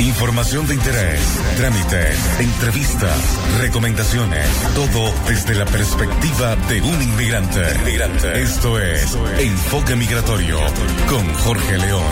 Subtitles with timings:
[0.00, 1.20] Información de interés,
[1.56, 7.60] trámites, entrevistas, recomendaciones, todo desde la perspectiva de un inmigrante.
[7.80, 8.42] inmigrante.
[8.42, 10.58] Esto es Enfoque Migratorio
[11.08, 12.02] con Jorge León.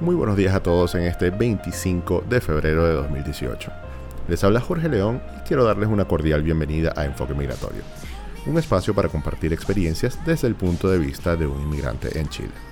[0.00, 3.72] Muy buenos días a todos en este 25 de febrero de 2018.
[4.28, 7.82] Les habla Jorge León y quiero darles una cordial bienvenida a Enfoque Migratorio,
[8.46, 12.71] un espacio para compartir experiencias desde el punto de vista de un inmigrante en Chile.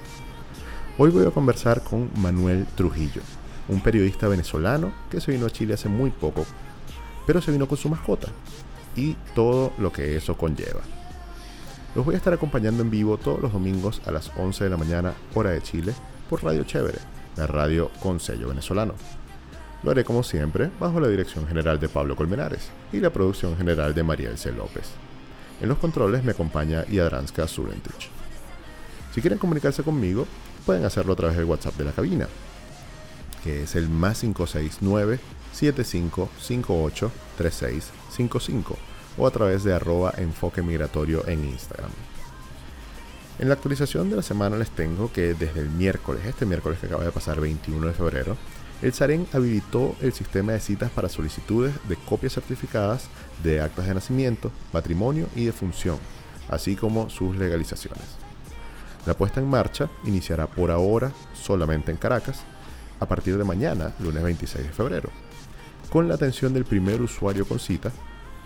[1.03, 3.23] Hoy voy a conversar con Manuel Trujillo,
[3.69, 6.45] un periodista venezolano que se vino a Chile hace muy poco,
[7.27, 8.29] pero se vino con su mascota
[8.95, 10.83] y todo lo que eso conlleva.
[11.95, 14.77] Los voy a estar acompañando en vivo todos los domingos a las 11 de la
[14.77, 15.95] mañana, hora de Chile,
[16.29, 16.99] por Radio Chévere,
[17.39, 18.93] la radio con sello venezolano.
[19.83, 23.95] Lo haré como siempre bajo la dirección general de Pablo Colmenares y la producción general
[23.95, 24.91] de María Elce López.
[25.63, 28.11] En los controles me acompaña Iadranska Surentich.
[29.15, 30.27] Si quieren comunicarse conmigo,
[30.61, 32.29] pueden hacerlo a través del WhatsApp de la cabina,
[33.43, 35.19] que es el más 569
[35.53, 38.77] 7558 3655
[39.19, 41.91] o a través de arroba enfoque migratorio en Instagram.
[43.39, 46.87] En la actualización de la semana les tengo que desde el miércoles, este miércoles que
[46.87, 48.37] acaba de pasar 21 de febrero,
[48.83, 53.09] el SAREN habilitó el sistema de citas para solicitudes de copias certificadas
[53.43, 55.99] de actas de nacimiento, matrimonio y defunción,
[56.49, 58.20] así como sus legalizaciones.
[59.07, 62.43] La puesta en marcha iniciará por ahora solamente en Caracas,
[63.01, 65.09] a partir de mañana, lunes 26 de febrero,
[65.91, 67.91] con la atención del primer usuario con cita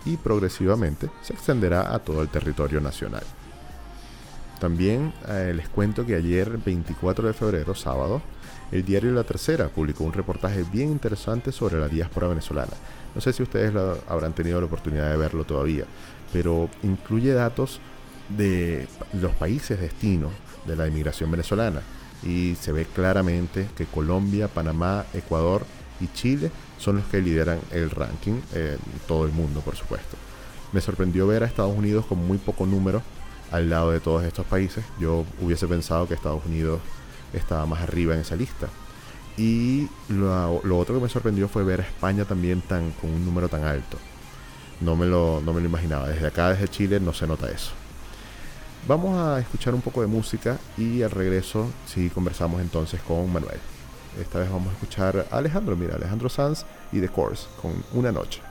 [0.05, 3.25] y progresivamente se extenderá a todo el territorio nacional.
[4.61, 8.23] También eh, les cuento que ayer, 24 de febrero, sábado,
[8.71, 12.73] el diario La Tercera publicó un reportaje bien interesante sobre la diáspora venezolana.
[13.15, 13.75] No sé si ustedes
[14.09, 15.85] habrán tenido la oportunidad de verlo todavía,
[16.33, 17.81] pero incluye datos
[18.29, 20.33] de los países destinos
[20.67, 21.83] de la inmigración venezolana
[22.23, 25.65] y se ve claramente que Colombia, Panamá, Ecuador
[26.01, 30.17] y Chile son los que lideran el ranking en todo el mundo, por supuesto.
[30.73, 33.03] Me sorprendió ver a Estados Unidos con muy poco número
[33.51, 34.85] al lado de todos estos países.
[34.99, 36.81] Yo hubiese pensado que Estados Unidos
[37.33, 38.69] estaba más arriba en esa lista.
[39.37, 43.49] Y lo, otro que me sorprendió fue ver a España también tan, con un número
[43.49, 43.99] tan alto.
[44.81, 46.09] No me, lo, no me lo imaginaba.
[46.09, 47.73] Desde acá, desde Chile, no se nota eso.
[48.87, 53.57] Vamos a escuchar un poco de música y al regreso sí conversamos entonces con Manuel.
[54.21, 58.13] Esta vez vamos a escuchar a Alejandro, mira, Alejandro Sanz y The Course con Una
[58.13, 58.43] Noche.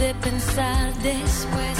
[0.00, 1.79] de pensar después.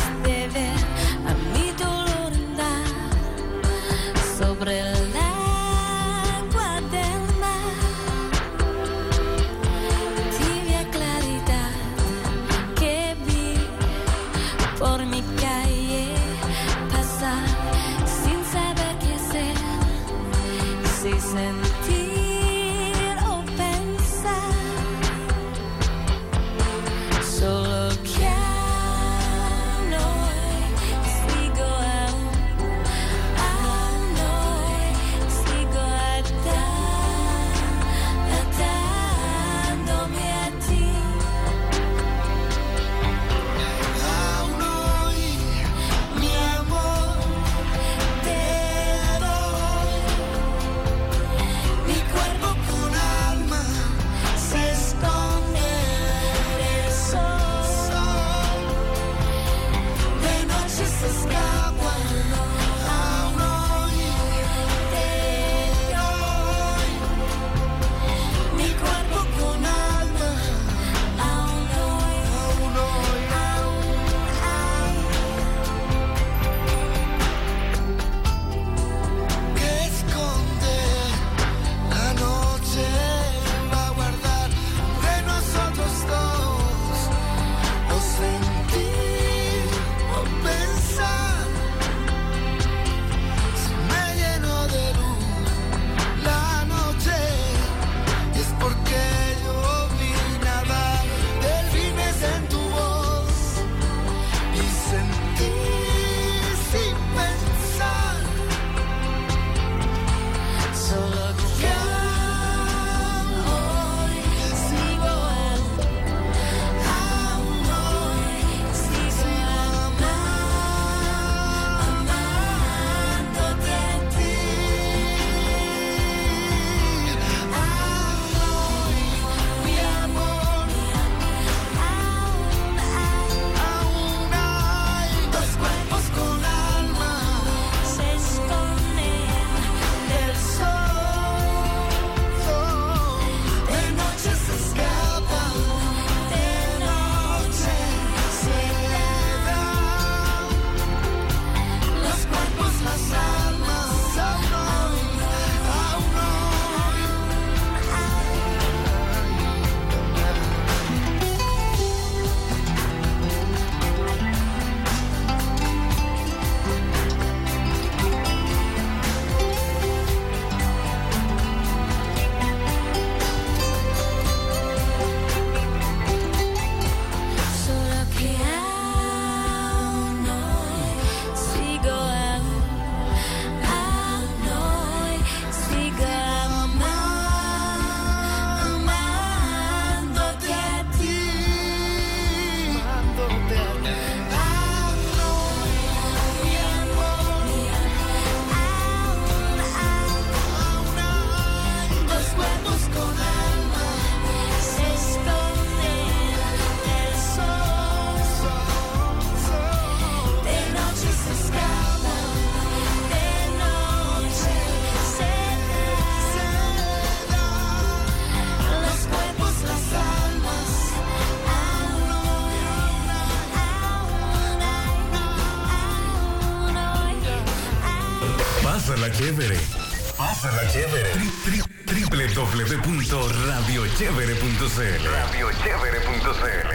[234.01, 236.71] www.radiochevere.cl Radiochevere.cl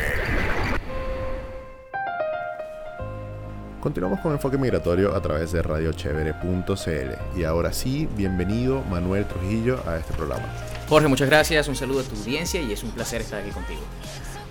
[3.79, 7.39] Continuamos con Enfoque Migratorio a través de radiochevere.cl.
[7.39, 10.43] Y ahora sí, bienvenido Manuel Trujillo a este programa.
[10.87, 13.81] Jorge, muchas gracias, un saludo a tu audiencia y es un placer estar aquí contigo.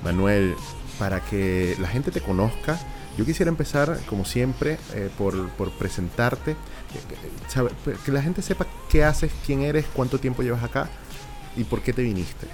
[0.02, 0.56] Manuel,
[0.98, 2.76] para que la gente te conozca,
[3.16, 6.56] yo quisiera empezar, como siempre, eh, por, por, presentarte,
[6.92, 10.88] que, que la gente sepa qué haces, quién eres, cuánto tiempo llevas acá
[11.56, 12.48] y por qué te viniste.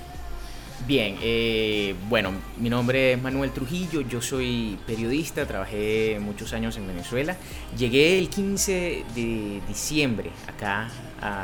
[0.86, 6.86] Bien, eh, bueno, mi nombre es Manuel Trujillo, yo soy periodista, trabajé muchos años en
[6.86, 7.36] Venezuela.
[7.76, 10.90] Llegué el 15 de diciembre acá,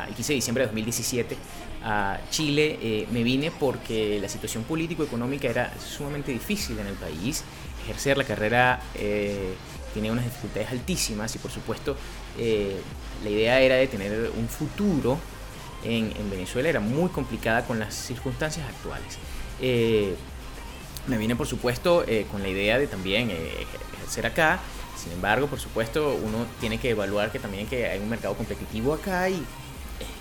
[0.08, 1.36] el 15 de diciembre de 2017
[1.84, 2.78] a Chile.
[2.80, 7.44] Eh, me vine porque la situación político-económica era sumamente difícil en el país.
[7.84, 9.54] Ejercer la carrera eh,
[9.94, 11.96] tenía unas dificultades altísimas y por supuesto
[12.38, 12.80] eh,
[13.22, 15.18] la idea era de tener un futuro
[15.86, 19.18] en, en, Venezuela era muy complicada con las circunstancias actuales.
[19.60, 20.14] Eh,
[21.06, 24.60] me vine, por supuesto, eh, con la idea de también eh, ejercer acá.
[25.02, 28.94] Sin embargo, por supuesto, uno tiene que evaluar que también que hay un mercado competitivo
[28.94, 29.34] acá y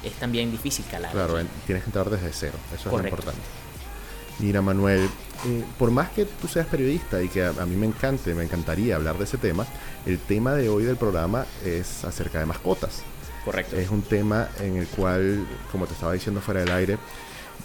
[0.04, 1.12] es, es también difícil calar.
[1.12, 2.58] Claro, tienes que entrar desde cero.
[2.74, 3.20] Eso Correcto.
[3.20, 3.66] es lo importante.
[4.40, 5.10] Mira, Manuel,
[5.46, 8.44] eh, por más que tú seas periodista y que a, a, mí me encante, me
[8.44, 9.66] encantaría hablar de ese tema,
[10.06, 13.04] el tema de hoy del programa es acerca de mascotas.
[13.46, 13.76] Correcto.
[13.78, 16.98] Es un tema en el cual, como te estaba diciendo fuera del aire,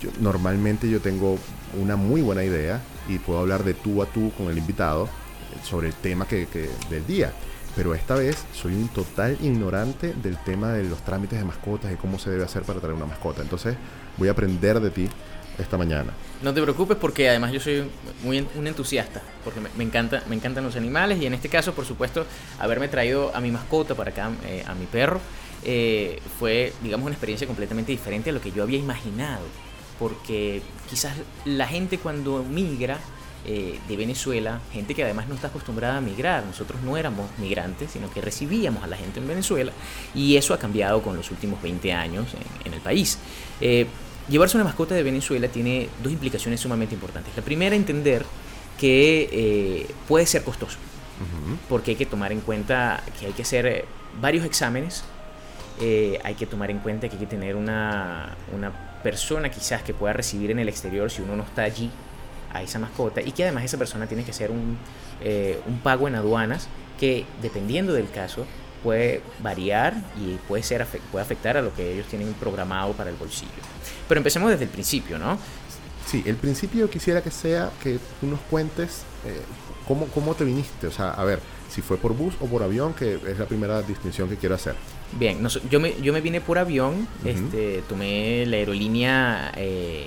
[0.01, 1.39] yo, normalmente yo tengo
[1.81, 5.09] una muy buena idea y puedo hablar de tú a tú con el invitado
[5.65, 7.33] sobre el tema que, que, del día.
[7.77, 11.97] Pero esta vez soy un total ignorante del tema de los trámites de mascotas y
[11.97, 13.43] cómo se debe hacer para traer una mascota.
[13.43, 13.77] Entonces
[14.17, 15.09] voy a aprender de ti
[15.59, 16.13] esta mañana.
[16.43, 17.85] No te preocupes porque además yo soy
[18.25, 21.73] muy un entusiasta, porque me, me, encanta, me encantan los animales y en este caso,
[21.73, 22.27] por supuesto,
[22.59, 25.21] haberme traído a mi mascota para acá, eh, a mi perro,
[25.65, 29.45] eh, fue, digamos, una experiencia completamente diferente a lo que yo había imaginado,
[29.99, 31.15] porque quizás
[31.45, 32.99] la gente cuando migra
[33.45, 37.91] eh, de Venezuela, gente que además no está acostumbrada a migrar, nosotros no éramos migrantes,
[37.91, 39.73] sino que recibíamos a la gente en Venezuela
[40.15, 43.19] y eso ha cambiado con los últimos 20 años en, en el país.
[43.61, 43.87] Eh,
[44.29, 47.35] Llevarse una mascota de Venezuela tiene dos implicaciones sumamente importantes.
[47.35, 48.25] La primera, entender
[48.79, 51.57] que puede ser costoso, uh -huh.
[51.69, 53.87] porque hay que tomar en cuenta que hay que hacer
[54.21, 55.03] varios exámenes,
[55.81, 59.95] eh, hay que tomar en cuenta que hay que tener una, una persona quizás que
[59.95, 61.91] pueda recibir en el exterior si uno no está allí
[62.53, 64.77] a esa mascota y que además esa persona tiene que hacer un,
[65.23, 66.69] eh, un pago en aduanas
[66.99, 68.47] que dependiendo del caso
[68.83, 73.17] puede variar y puede, ser, puede afectar a lo que ellos tienen programado para el
[73.17, 73.51] bolsillo.
[74.09, 75.39] Pero empecemos desde el principio, ¿no?
[76.07, 79.41] Sí, el principio quisiera que sea que tú nos cuentes eh,
[79.87, 80.87] cómo, cómo te viniste.
[80.87, 83.81] O sea, a ver, si fue por bus o por avión, que es la primera
[83.83, 84.75] distinción que quiero hacer.
[85.19, 87.31] Bien, no, yo, me, yo me vine por avión, uh -huh.
[87.31, 90.07] este, tomé la aerolínea eh,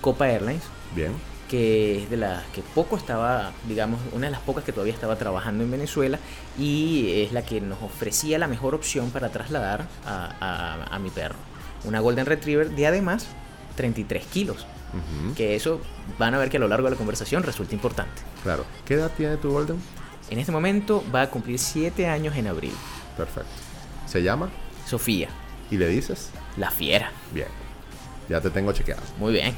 [0.00, 0.64] Copa Airlines.
[0.94, 1.12] Bien
[1.52, 5.16] que es de las que poco estaba, digamos, una de las pocas que todavía estaba
[5.16, 6.18] trabajando en Venezuela
[6.58, 11.10] y es la que nos ofrecía la mejor opción para trasladar a, a, a mi
[11.10, 11.34] perro.
[11.84, 13.26] Una Golden Retriever de además
[13.76, 14.66] 33 kilos.
[14.94, 15.34] Uh -huh.
[15.34, 15.82] Que eso
[16.18, 18.22] van a ver que a lo largo de la conversación resulta importante.
[18.42, 18.64] Claro.
[18.86, 19.76] ¿Qué edad tiene tu Golden?
[20.30, 22.72] En este momento va a cumplir 7 años en abril.
[23.14, 23.50] Perfecto.
[24.12, 24.50] ¿Se llama?
[24.86, 25.30] Sofía.
[25.70, 26.28] ¿Y le dices?
[26.58, 27.10] La fiera.
[27.32, 27.48] Bien.
[28.28, 29.00] Ya te tengo chequeado.
[29.18, 29.54] Muy bien.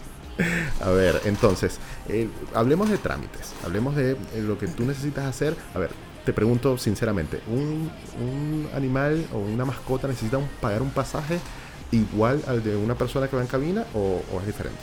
[0.82, 5.56] A ver, entonces, eh, hablemos de trámites, hablemos de eh, lo que tú necesitas hacer.
[5.74, 5.92] A ver,
[6.26, 11.38] te pregunto sinceramente, ¿un, un animal o una mascota necesita un, pagar un pasaje
[11.90, 14.78] igual al de una persona que va en cabina o, o es diferente?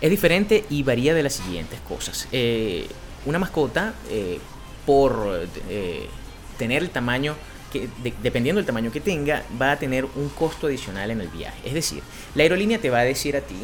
[0.00, 2.26] Es diferente y varía de las siguientes cosas.
[2.32, 2.88] Eh,
[3.26, 3.94] una mascota,
[4.86, 5.46] por
[6.58, 7.36] tener el tamaño
[7.70, 11.28] que de, dependiendo del tamaño que tenga, va a tener un costo adicional en el
[11.28, 11.60] viaje.
[11.64, 12.02] Es decir,
[12.34, 13.56] la aerolínea te va a decir a ti,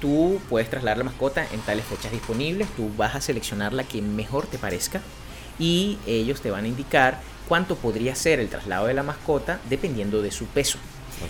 [0.00, 4.02] tú puedes trasladar la mascota en tales fechas disponibles, tú vas a seleccionar la que
[4.02, 5.00] mejor te parezca
[5.58, 10.22] y ellos te van a indicar cuánto podría ser el traslado de la mascota dependiendo
[10.22, 10.78] de su peso.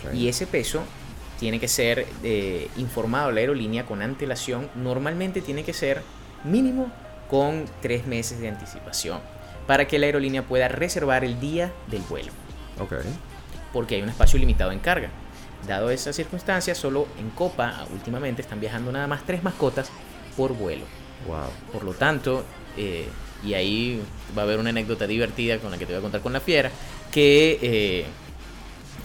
[0.01, 0.19] Okay.
[0.19, 0.83] Y ese peso
[1.39, 6.03] tiene que ser eh, informado a la aerolínea con antelación, normalmente tiene que ser
[6.45, 6.93] mínimo
[7.31, 9.21] con tres meses de anticipación
[9.69, 12.33] para que la aerolínea pueda reservar el día del vuelo.
[12.81, 13.01] Okay.
[13.71, 15.11] Porque hay un espacio limitado en carga.
[15.69, 19.91] Dado esas circunstancias, solo en Copa últimamente están viajando nada más tres mascotas
[20.39, 20.87] por vuelo.
[21.27, 21.51] Wow.
[21.71, 22.45] Por lo tanto,
[22.79, 23.09] eh,
[23.45, 24.01] y ahí
[24.37, 26.41] va a haber una anécdota divertida con la que te voy a contar con la
[26.41, 26.71] fiera,
[27.13, 28.07] que eh,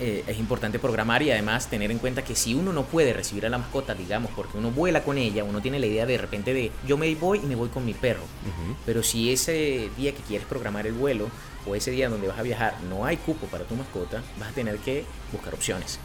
[0.06, 3.46] eh, es importante programar y además tener en cuenta que si uno no puede recibir
[3.46, 6.18] a la mascota, digamos, porque uno vuela con ella, uno tiene la idea de, de
[6.20, 8.24] repente de yo me voy y me voy con mi perro.
[8.24, 8.76] Uh -huh.
[8.86, 11.30] Pero si ese día que quieres programar el vuelo,
[11.66, 14.52] o ese día donde vas a viajar no hay cupo para tu mascota, vas a
[14.54, 15.98] tener que buscar opciones.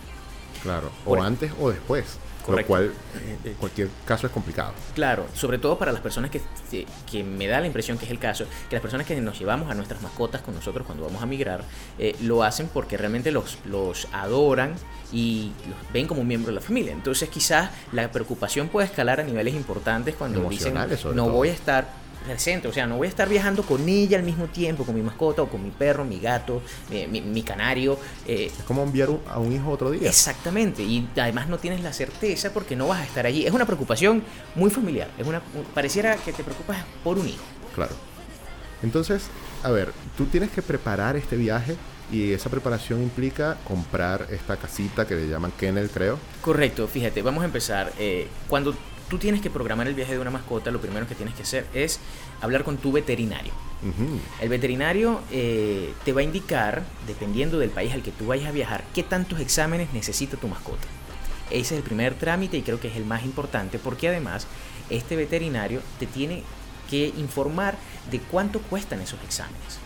[0.63, 2.19] Claro, Por- o antes o después.
[2.49, 2.69] Lo Correcto.
[2.69, 2.93] cual,
[3.45, 4.73] en cualquier caso, es complicado.
[4.95, 6.41] Claro, sobre todo para las personas que,
[7.11, 9.71] que- me da la impresión que es el caso, que las personas que nos llevamos
[9.71, 11.63] a nuestras mascotas con nosotros cuando vamos a migrar,
[11.99, 14.75] eh, lo hacen porque realmente los, los adoran
[15.13, 16.93] y los ven como un miembro de la familia.
[16.93, 20.87] Entonces quizás la preocupación puede escalar a niveles importantes cuando dicen, no
[21.25, 21.31] todo.
[21.33, 21.87] voy a estar
[22.33, 25.03] presente, o sea, no voy a estar viajando con ella al mismo tiempo, con mi
[25.03, 27.99] mascota o con mi perro, mi gato, mi, mi- mi canario.
[28.27, 30.09] eh, Es como enviar un- a un hijo otro día.
[30.09, 33.47] Exactamente, y además no tienes la certeza porque no vas a estar allí.
[33.47, 34.23] Es una preocupación
[34.55, 35.41] muy familiar, es una
[35.75, 37.43] pareciera que te preocupas por un hijo.
[37.75, 37.93] Claro.
[38.83, 39.25] Entonces,
[39.63, 41.77] a ver, tú tienes que preparar este viaje
[42.13, 46.19] y esa preparación implica comprar esta casita que le llaman kennel, creo.
[46.43, 47.93] Correcto, fíjate, vamos a empezar.
[47.99, 48.75] eh, cuando
[49.09, 51.67] tú tienes que programar el viaje de una mascota, lo primero que tienes que hacer
[51.75, 52.01] es
[52.41, 53.53] hablar con tu veterinario.
[54.41, 58.53] El veterinario eh, te va a indicar, dependiendo del país al que tú vayas a
[58.53, 60.87] viajar, qué tantos exámenes necesita tu mascota.
[61.51, 64.47] Ese es el primer trámite y creo que es el más importante porque además
[64.91, 66.43] este veterinario te tiene
[66.91, 67.79] que informar
[68.11, 69.79] de cuánto cuestan esos exámenes.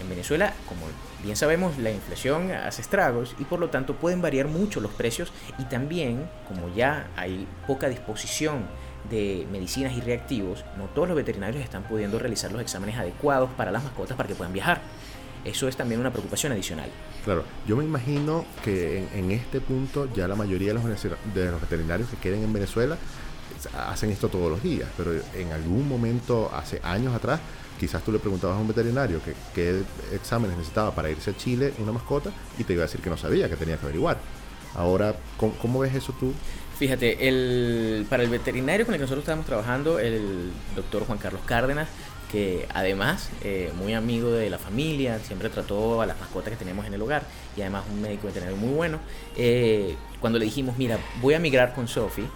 [0.00, 0.82] En Venezuela, como
[1.24, 5.32] bien sabemos, la inflación hace estragos y por lo tanto pueden variar mucho los precios
[5.58, 8.66] y también, como ya hay poca disposición
[9.10, 13.70] de medicinas y reactivos, no todos los veterinarios están pudiendo realizar los exámenes adecuados para
[13.72, 14.80] las mascotas para que puedan viajar.
[15.44, 16.90] Eso es también una preocupación adicional.
[17.24, 20.84] Claro, yo me imagino que en, este punto ya la mayoría de los,
[21.34, 22.96] de los veterinarios que queden en Venezuela
[23.58, 27.40] s- hacen esto todos los días, pero en algún momento, hace años atrás,
[27.78, 29.82] quizás tú le preguntabas a un veterinario que- qué
[30.12, 33.16] exámenes necesitaba para irse a Chile una mascota y te iba a decir que no
[33.16, 34.18] sabía, que tenía que averiguar.
[34.74, 36.32] Ahora, ¿cómo, cómo ves eso tú?
[36.78, 41.42] Fíjate, el, para el veterinario con el que nosotros estábamos trabajando, el doctor Juan Carlos
[41.46, 41.88] Cárdenas,
[42.30, 46.86] que además, eh, muy amigo de la familia, siempre trató a las mascotas que tenemos
[46.86, 47.22] en el hogar
[47.56, 49.00] y además un médico veterinario muy bueno,
[49.36, 52.26] eh, cuando le dijimos, mira, voy a migrar con Sophie,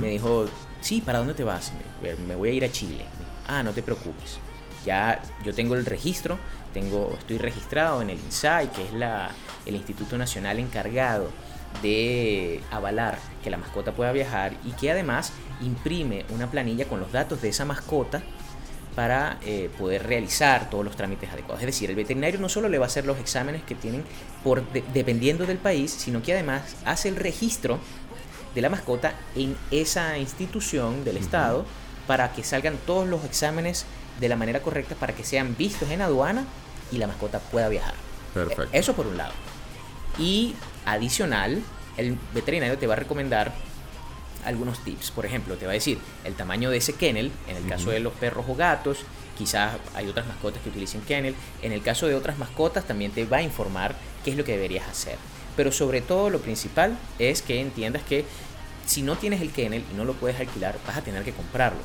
[0.00, 0.46] me dijo,
[0.82, 1.72] sí, ¿para dónde te vas?
[2.26, 3.04] Me, voy a ir a Chile.
[3.46, 4.38] Ah, no te preocupes.
[4.84, 6.38] Ya yo tengo el registro,
[6.74, 9.30] tengo, estoy registrado en el INSAI, que es la,
[9.66, 11.30] el Instituto Nacional encargado
[11.82, 17.12] de avalar que la mascota pueda viajar y que además imprime una planilla con los
[17.12, 18.22] datos de esa mascota
[18.94, 21.60] para eh, poder realizar todos los trámites adecuados.
[21.60, 24.04] Es decir, el veterinario no solo le va a hacer los exámenes que tienen
[24.44, 27.78] por de- dependiendo del país, sino que además hace el registro
[28.54, 31.64] de la mascota en esa institución del Estado
[32.06, 33.86] para que salgan todos los exámenes
[34.22, 36.46] de la manera correcta para que sean vistos en aduana
[36.92, 37.94] y la mascota pueda viajar.
[38.32, 38.68] Perfecto.
[38.72, 39.32] Eso por un lado.
[40.16, 40.54] Y
[40.86, 41.60] adicional,
[41.96, 43.52] el veterinario te va a recomendar
[44.44, 45.10] algunos tips.
[45.10, 47.90] Por ejemplo, te va a decir el tamaño de ese kennel, en el caso Ujú.
[47.92, 48.98] de los perros o gatos,
[49.36, 51.34] quizás hay otras mascotas que utilicen kennel.
[51.62, 54.52] En el caso de otras mascotas también te va a informar qué es lo que
[54.52, 55.18] deberías hacer.
[55.56, 58.24] Pero sobre todo lo principal es que entiendas que
[58.86, 61.80] si no tienes el kennel y no lo puedes alquilar, vas a tener que comprarlo.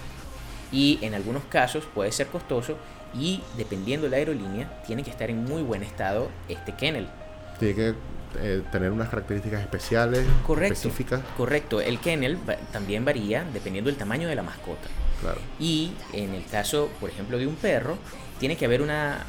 [0.71, 2.77] Y en algunos casos puede ser costoso
[3.13, 7.07] y dependiendo de la aerolínea, tiene que estar en muy buen estado este kennel.
[7.59, 7.93] Tiene que
[8.39, 10.73] eh, tener unas características especiales, Correcto.
[10.73, 11.21] específicas.
[11.37, 14.87] Correcto, el kennel va- también varía dependiendo del tamaño de la mascota.
[15.21, 15.39] Claro.
[15.59, 17.97] Y en el caso, por ejemplo, de un perro,
[18.39, 19.25] tiene que haber una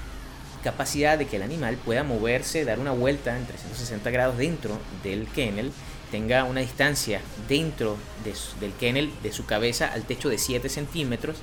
[0.65, 5.27] capacidad de que el animal pueda moverse, dar una vuelta en 360 grados dentro del
[5.29, 5.71] kennel,
[6.11, 10.69] tenga una distancia dentro de su- del kennel, de su cabeza al techo de 7
[10.69, 11.37] centímetros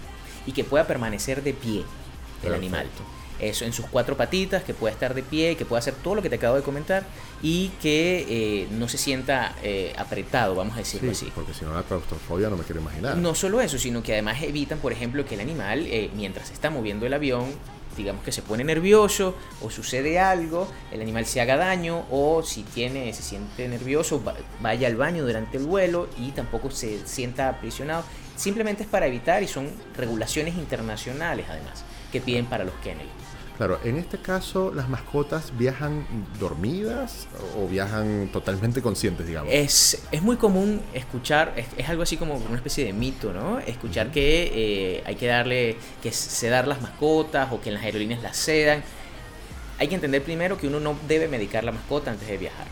[0.46, 1.86] y que pueda permanecer de pie el
[2.42, 2.56] Perfecto.
[2.56, 2.88] animal.
[3.38, 6.22] Eso en sus cuatro patitas, que pueda estar de pie, que pueda hacer todo lo
[6.22, 7.04] que te acabo de comentar
[7.42, 11.32] y que eh, no se sienta eh, apretado, vamos a decirlo Sí, así.
[11.36, 13.18] porque si no la claustrofobia no me quiero imaginar.
[13.18, 16.70] No solo eso, sino que además evitan, por ejemplo, que el animal, eh, mientras está
[16.70, 17.48] moviendo el avión,
[17.98, 22.64] digamos que se pone nervioso o sucede algo, el animal se haga daño o si
[22.64, 27.50] tiene, se siente nervioso, va- vaya al baño durante el vuelo y tampoco se sienta
[27.50, 28.04] aprisionado.
[28.36, 33.10] Simplemente es para evitar y son regulaciones internacionales además que piden para los kennels.
[33.58, 36.06] Claro, en este caso, ¿las mascotas viajan
[36.40, 37.26] dormidas
[37.58, 39.52] o viajan totalmente conscientes, digamos?
[39.54, 43.60] Es, es muy común escuchar, es, es algo así como una especie de mito, ¿no?
[43.60, 48.22] Escuchar que eh, hay que darle, que sedar las mascotas o que en las aerolíneas
[48.22, 48.84] las sedan.
[49.80, 52.68] Hay que entender primero que uno no debe medicar la mascota antes de viajar.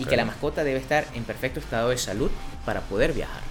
[0.00, 0.08] Y Ok.
[0.08, 2.30] que la mascota debe estar en perfecto estado de salud
[2.64, 3.42] para poder viajar.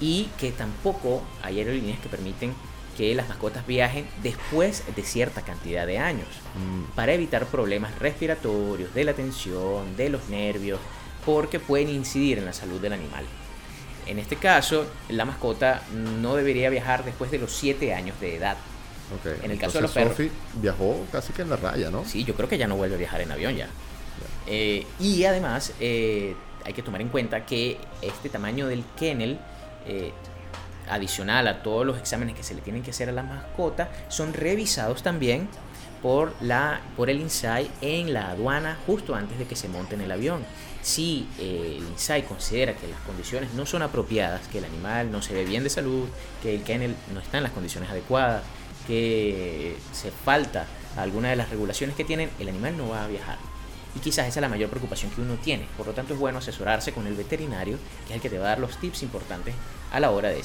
[0.00, 2.54] Y que tampoco hay aerolíneas que permiten
[2.96, 8.94] que las mascotas viajen después de cierta cantidad de años Mm, para evitar problemas respiratorios,
[8.94, 10.80] de la tensión, de los nervios,
[11.24, 13.26] porque pueden incidir en la salud del animal.
[14.06, 18.56] En este caso, la mascota no debería viajar después de los 7 años de edad.
[19.42, 20.12] En el caso de los perros.
[20.12, 22.04] Sophie viajó casi que en la raya, ¿no?
[22.04, 23.68] Sí, yo creo que ya no vuelve a viajar en avión ya.
[24.46, 26.34] Eh, y además, eh,
[26.64, 29.38] hay que tomar en cuenta que este tamaño del kennel
[29.86, 30.12] eh,
[30.88, 34.32] adicional a todos los exámenes que se le tienen que hacer a la mascota, son
[34.32, 35.48] revisados también
[36.02, 40.02] por, la, por el INSAI en la aduana justo antes de que se monte en
[40.02, 40.44] el avión.
[40.82, 45.22] Si eh, el INSAI considera que las condiciones no son apropiadas, que el animal no
[45.22, 46.08] se ve bien de salud,
[46.42, 48.42] que el kennel no está en las condiciones adecuadas,
[48.86, 53.38] que se falta alguna de las regulaciones que tienen, el animal no va a viajar.
[53.96, 55.66] Y quizás esa es la mayor preocupación que uno tiene.
[55.76, 58.46] Por lo tanto, es bueno asesorarse con el veterinario, que es el que te va
[58.46, 59.54] a dar los tips importantes
[59.90, 60.42] a la hora de,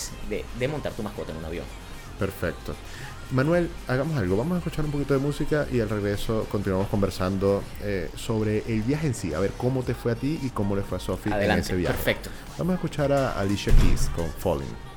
[0.58, 1.66] de, montar tu mascota en un avión.
[2.18, 2.74] Perfecto.
[3.32, 4.38] Manuel, hagamos algo.
[4.38, 8.84] Vamos a escuchar un poquito de música y al regreso continuamos conversando eh, sobre el
[8.84, 9.34] viaje en sí.
[9.34, 11.76] A ver cómo te fue a ti y cómo le fue a Sophie en ese
[11.76, 11.94] viaje.
[11.94, 12.30] Perfecto.
[12.58, 14.91] Vamos a escuchar a Alicia Keys con Falling.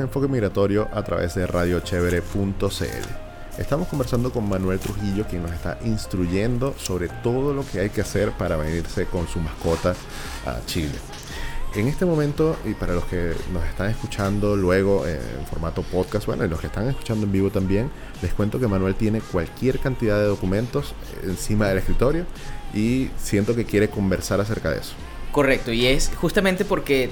[0.00, 3.58] En Enfoque Migratorio a través de radiochevere.cl.
[3.58, 8.00] Estamos conversando con Manuel Trujillo, quien nos está instruyendo sobre todo lo que hay que
[8.00, 9.94] hacer para venirse con su mascota
[10.46, 10.94] a Chile.
[11.74, 16.44] En este momento, y para los que nos están escuchando luego en formato podcast, bueno,
[16.44, 17.90] y los que están escuchando en vivo también,
[18.22, 22.24] les cuento que Manuel tiene cualquier cantidad de documentos encima del escritorio
[22.74, 24.94] y siento que quiere conversar acerca de eso.
[25.30, 27.10] Correcto, y es justamente porque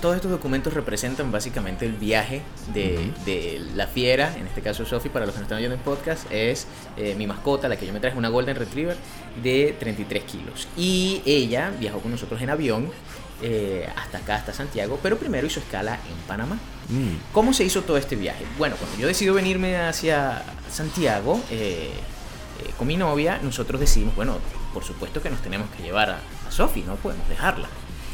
[0.00, 5.10] todos estos documentos representan básicamente el viaje de, de la fiera, en este caso Sophie,
[5.10, 7.92] para los que no están oyendo el podcast, es eh, mi mascota, la que yo
[7.92, 8.96] me traje, una Golden Retriever
[9.42, 10.68] de 33 kilos.
[10.76, 12.90] Y ella viajó con nosotros en avión
[13.40, 16.56] eh, hasta acá, hasta Santiago, pero primero hizo escala en Panamá.
[16.88, 18.44] Mm, ¿Cómo se hizo todo este viaje?
[18.58, 21.90] Bueno, cuando yo decido venirme hacia Santiago eh,
[22.64, 24.38] eh, con mi novia, nosotros decidimos, bueno,
[24.74, 27.68] por supuesto que nos tenemos que llevar a, a Sophie, no podemos dejarla.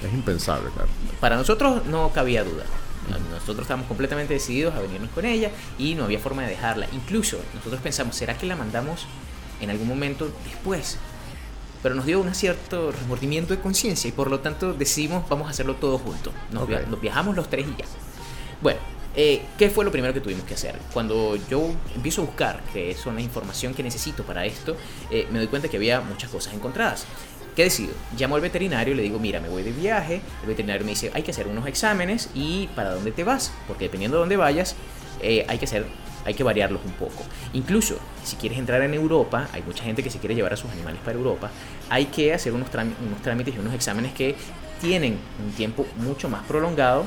[0.06, 0.88] Es impensable, claro.
[1.20, 2.64] Para nosotros no cabía duda.
[3.30, 6.86] Nosotros estábamos completamente decididos a venirnos con ella y no había forma de dejarla.
[6.92, 9.06] Incluso nosotros pensamos, ¿será que la mandamos
[9.60, 10.96] en algún momento después?
[11.82, 15.50] Pero nos dio un cierto remordimiento de conciencia y por lo tanto decidimos, vamos a
[15.50, 16.32] hacerlo todo juntos.
[16.50, 16.68] Nos, Ok.
[16.70, 17.84] via- nos viajamos los tres y ya.
[18.62, 18.80] Bueno,
[19.16, 20.78] eh, ¿qué fue lo primero que tuvimos que hacer?
[20.94, 24.78] Cuando yo empiezo a buscar, que es una información que necesito para esto,
[25.10, 27.04] eh, me doy cuenta que había muchas cosas encontradas.
[27.54, 27.92] ¿Qué decido?
[28.18, 30.20] Llamo al veterinario y le digo, mira, me voy de viaje.
[30.42, 33.84] El veterinario me dice, hay que hacer unos exámenes y para dónde te vas, porque
[33.84, 34.74] dependiendo de dónde vayas,
[35.20, 35.86] eh, hay que hacer,
[36.24, 37.22] hay que variarlos un poco.
[37.52, 40.70] Incluso, si quieres entrar en Europa, hay mucha gente que se quiere llevar a sus
[40.72, 41.50] animales para Europa,
[41.90, 44.34] hay que hacer unos, unos trámites y unos exámenes que
[44.80, 47.04] tienen un tiempo mucho más prolongado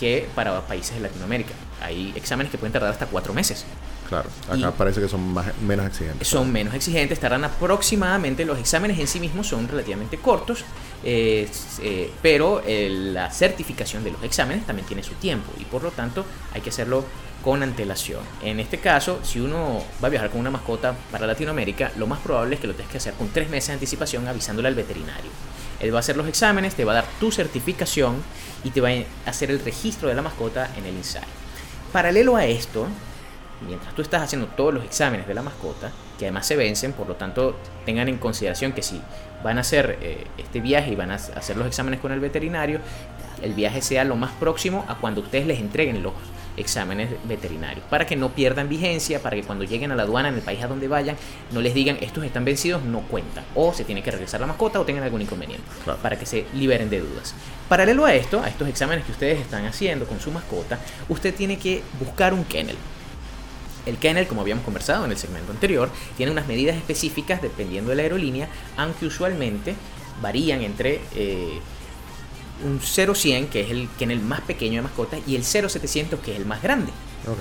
[0.00, 1.52] que para países de Latinoamérica.
[1.80, 3.64] Hay exámenes que pueden tardar hasta cuatro meses.
[4.08, 4.28] Claro.
[4.50, 6.28] Acá parece que son más, menos exigentes.
[6.28, 10.64] Son menos exigentes, tardan aproximadamente, los exámenes en sí mismos son relativamente cortos,
[11.02, 11.48] eh,
[11.82, 15.90] eh, pero eh, la certificación de los exámenes también tiene su tiempo y por lo
[15.90, 17.04] tanto hay que hacerlo
[17.42, 18.20] con antelación.
[18.42, 22.20] En este caso, si uno va a viajar con una mascota para Latinoamérica, lo más
[22.20, 25.30] probable es que lo tengas que hacer con tres meses de anticipación avisándole al veterinario.
[25.80, 28.22] Él va a hacer los exámenes, te va a dar tu certificación
[28.62, 31.22] y te va a hacer el registro de la mascota en el INSAI.
[31.92, 32.86] Paralelo a esto,
[33.66, 37.08] mientras tú estás haciendo todos los exámenes de la mascota, que además se vencen, por
[37.08, 39.00] lo tanto tengan en consideración que si
[39.42, 42.80] van a hacer eh, este viaje y van a hacer los exámenes con el veterinario,
[43.42, 46.12] el viaje sea lo más próximo a cuando ustedes les entreguen los
[46.56, 50.36] exámenes veterinarios, para que no pierdan vigencia, para que cuando lleguen a la aduana en
[50.36, 51.16] el país a donde vayan,
[51.50, 54.80] no les digan estos están vencidos, no cuentan, o se tiene que regresar la mascota
[54.80, 55.98] o tengan algún inconveniente, Claro.
[56.00, 57.34] para que se liberen de dudas.
[57.68, 61.58] Paralelo a esto, a estos exámenes que ustedes están haciendo con su mascota, usted tiene
[61.58, 62.76] que buscar un kennel.
[63.86, 67.96] El kennel, como habíamos conversado en el segmento anterior, tiene unas medidas específicas dependiendo de
[67.96, 69.74] la aerolínea, aunque usualmente
[70.22, 71.58] varían entre eh,
[72.64, 76.38] un 0100, que es el kennel más pequeño de mascotas, y el 0700, que es
[76.38, 76.92] el más grande.
[77.26, 77.38] Ok.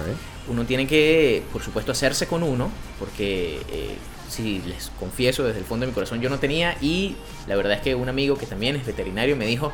[0.49, 3.95] Uno tiene que, por supuesto, hacerse con uno, porque eh,
[4.29, 7.15] si les confieso desde el fondo de mi corazón, yo no tenía, y
[7.47, 9.71] la verdad es que un amigo que también es veterinario me dijo,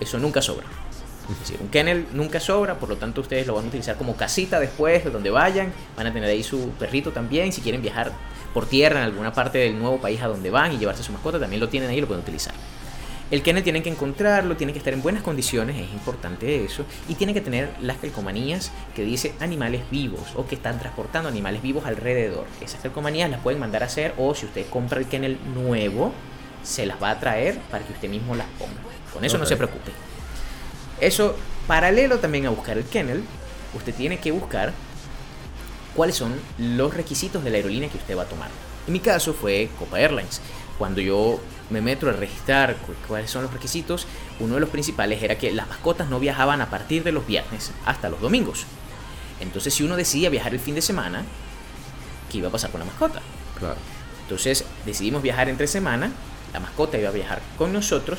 [0.00, 0.66] eso nunca sobra.
[1.28, 4.60] Decir, un kennel nunca sobra, por lo tanto ustedes lo van a utilizar como casita
[4.60, 8.12] después, de donde vayan, van a tener ahí su perrito también, si quieren viajar
[8.54, 11.40] por tierra en alguna parte del nuevo país a donde van y llevarse su mascota,
[11.40, 12.54] también lo tienen ahí y lo pueden utilizar.
[13.28, 17.16] El kennel tienen que encontrarlo, tiene que estar en buenas condiciones, es importante eso, y
[17.16, 21.86] tiene que tener las calcomanías que dice animales vivos o que están transportando animales vivos
[21.86, 22.46] alrededor.
[22.60, 26.12] Esas calcomanías las pueden mandar a hacer o si usted compra el kennel nuevo,
[26.62, 28.80] se las va a traer para que usted mismo las ponga.
[29.12, 29.90] Con eso no se preocupe.
[31.00, 33.22] Eso, paralelo también a buscar el kennel,
[33.74, 34.72] usted tiene que buscar
[35.94, 38.48] cuáles son los requisitos de la aerolínea que usted va a tomar.
[38.86, 40.40] En mi caso fue Copa Airlines.
[40.78, 44.06] Cuando yo me meto a registrar cu- cuáles son los requisitos,
[44.40, 47.72] uno de los principales era que las mascotas no viajaban a partir de los viernes
[47.84, 48.64] hasta los domingos.
[49.40, 51.24] Entonces, si uno decidía viajar el fin de semana,
[52.30, 53.20] ¿qué iba a pasar con la mascota?
[53.58, 53.76] Claro.
[54.22, 56.10] Entonces decidimos viajar entre semana,
[56.52, 58.18] la mascota iba a viajar con nosotros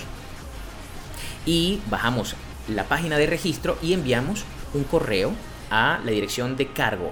[1.45, 2.35] y bajamos
[2.67, 5.31] la página de registro y enviamos un correo
[5.69, 7.11] a la dirección de cargo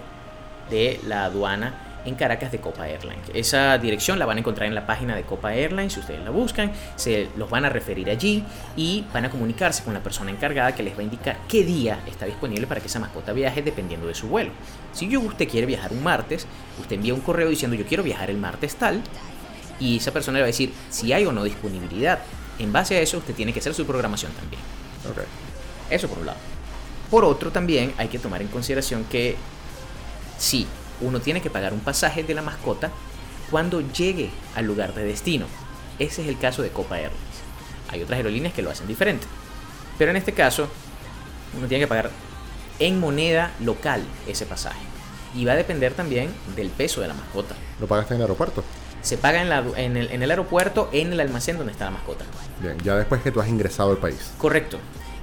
[0.70, 3.30] de la aduana en Caracas de Copa Airlines.
[3.34, 6.30] Esa dirección la van a encontrar en la página de Copa Airlines, si ustedes la
[6.30, 8.44] buscan, se los van a referir allí
[8.76, 12.00] y van a comunicarse con la persona encargada que les va a indicar qué día
[12.06, 14.52] está disponible para que esa mascota viaje dependiendo de su vuelo.
[14.94, 16.46] Si yo, usted quiere viajar un martes,
[16.80, 19.02] usted envía un correo diciendo yo quiero viajar el martes tal
[19.80, 22.20] y esa persona le va a decir si hay o no disponibilidad.
[22.60, 24.62] En base a eso usted tiene que hacer su programación también.
[25.10, 25.20] Ok.
[25.90, 26.40] Eso por un lado.
[27.10, 29.36] Por otro, también hay que tomar en consideración que
[30.38, 30.68] sí,
[31.02, 32.92] uno tiene que pagar un pasaje de la mascota
[33.52, 35.46] cuando llegue al lugar de destino.
[36.00, 37.20] Ese es el caso de Copa Airlines.
[37.90, 39.26] Hay otras aerolíneas que lo hacen diferente.
[39.98, 40.68] Pero en este caso,
[41.58, 42.12] uno tiene que pagar
[42.80, 44.80] en moneda local ese pasaje.
[45.36, 47.56] Y va a depender también del peso de la mascota.
[47.80, 48.64] ¿Lo pagaste en el aeropuerto?
[49.06, 51.92] Se paga en, la- en el, en el aeropuerto, en el almacén donde está la
[51.92, 52.26] mascota.
[52.62, 54.32] Bien, ya después que tú has ingresado al país.
[54.38, 54.78] Correcto.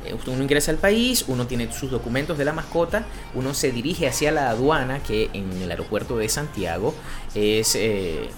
[0.04, 4.08] Eh, Uno ingresa al país, uno tiene sus documentos de la mascota, uno se dirige
[4.08, 6.94] hacia la aduana que en el aeropuerto de Santiago
[7.34, 8.28] es eh,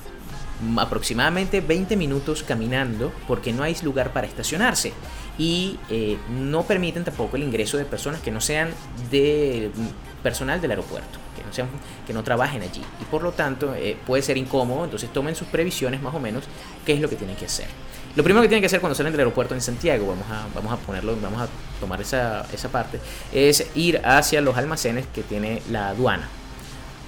[0.77, 4.93] aproximadamente 20 minutos caminando porque no hay lugar para estacionarse
[5.39, 8.71] y eh, no permiten tampoco el ingreso de personas que no sean
[9.11, 9.71] de
[10.23, 11.19] personal del aeropuerto,
[11.55, 11.69] sean,
[12.07, 15.49] que no trabajen allí y por lo tanto eh, puede ser incómodo, entonces tomen sus
[15.49, 16.45] previsiones más o menos
[16.85, 17.67] qué es lo que tienen que hacer.
[18.17, 20.73] Lo primero que tienen que hacer cuando salen del aeropuerto en Santiago, vamos a, vamos
[20.73, 21.49] a ponerlo, vamos a
[21.81, 23.01] tomar esa, esa parte,
[23.33, 26.29] es ir hacia los almacenes que tiene la aduana.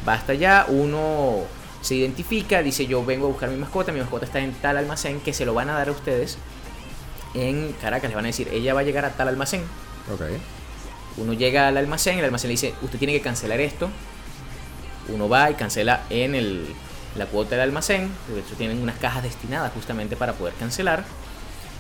[0.05, 1.43] Basta ya, uno
[1.81, 5.21] se identifica, dice yo vengo a buscar mi mascota, mi mascota está en tal almacén
[5.21, 6.39] que se lo van a dar a ustedes
[7.35, 9.63] en Caracas, les van a decir, ella va a llegar a tal almacén.
[10.13, 10.23] Ok.
[11.19, 13.89] Uno llega al almacén, el almacén le dice, usted tiene que cancelar esto.
[15.09, 16.67] Uno va y cancela en el,
[17.17, 21.05] la cuota del almacén, de hecho tienen unas cajas destinadas justamente para poder cancelar.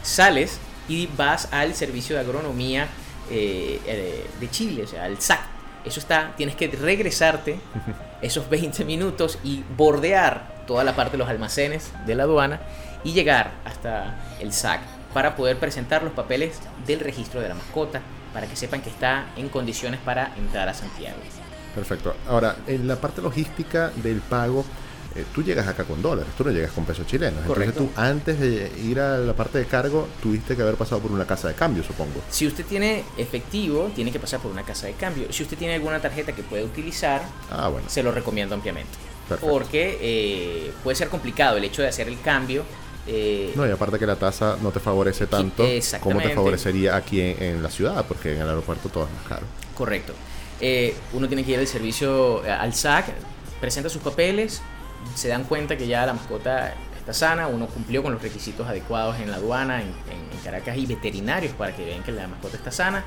[0.03, 0.59] Sales
[0.89, 2.89] y vas al servicio de agronomía
[3.31, 5.41] eh, eh, de Chile, o sea, al SAC.
[5.85, 7.59] Eso está, tienes que regresarte
[8.23, 12.61] esos 20 minutos y bordear toda la parte de los almacenes de la aduana
[13.05, 14.81] y llegar hasta el SAC
[15.15, 19.27] para poder presentar los papeles del registro de la mascota para que sepan que está
[19.37, 21.17] en condiciones para entrar a Santiago.
[21.77, 22.17] Perfecto.
[22.29, 24.65] Ahora, en la parte logística del pago,
[25.15, 27.45] eh, tú llegas acá con dólares, tú no llegas con pesos chilenos.
[27.47, 27.81] Correcto.
[27.81, 31.12] Entonces tú antes de ir a la parte de cargo tuviste que haber pasado por
[31.12, 32.21] una casa de cambio, supongo.
[32.31, 35.33] Si usted tiene efectivo, tiene que pasar por una casa de cambio.
[35.33, 37.89] Si usted tiene alguna tarjeta que puede utilizar, Ah, bueno.
[37.89, 38.91] se lo recomiendo ampliamente.
[39.29, 39.51] Perfecto.
[39.53, 42.65] Porque eh, puede ser complicado el hecho de hacer el cambio.
[43.07, 45.65] eh, No, y aparte que la tasa no te favorece tanto
[46.01, 49.23] como te favorecería aquí en, en la ciudad, porque en el aeropuerto todo es más
[49.29, 49.47] caro.
[49.75, 50.12] Correcto.
[50.61, 53.07] Eh, uno tiene que ir al servicio eh, al SAC,
[53.61, 54.62] presenta sus papeles,
[55.14, 59.16] se dan cuenta que ya la mascota está sana, uno cumplió con los requisitos adecuados
[59.21, 62.71] en la aduana, en, en- Caracas y veterinarios para que vean que la mascota está
[62.71, 63.03] sana.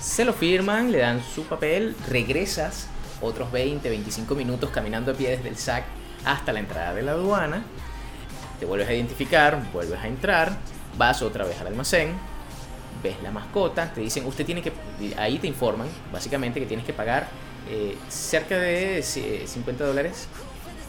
[0.00, 2.86] Se lo firman, le dan su papel, regresas
[3.20, 5.82] otros 20, 25 minutos caminando a pie desde el SAC
[6.24, 7.64] hasta la entrada de la aduana,
[8.60, 10.56] te vuelves a identificar, vuelves a entrar,
[10.96, 12.12] vas otra vez al almacén,
[13.06, 14.72] ves la mascota, te dicen, usted tiene que,
[15.16, 17.28] ahí te informan, básicamente que tienes que pagar
[17.68, 20.28] eh, cerca de eh, 50 dólares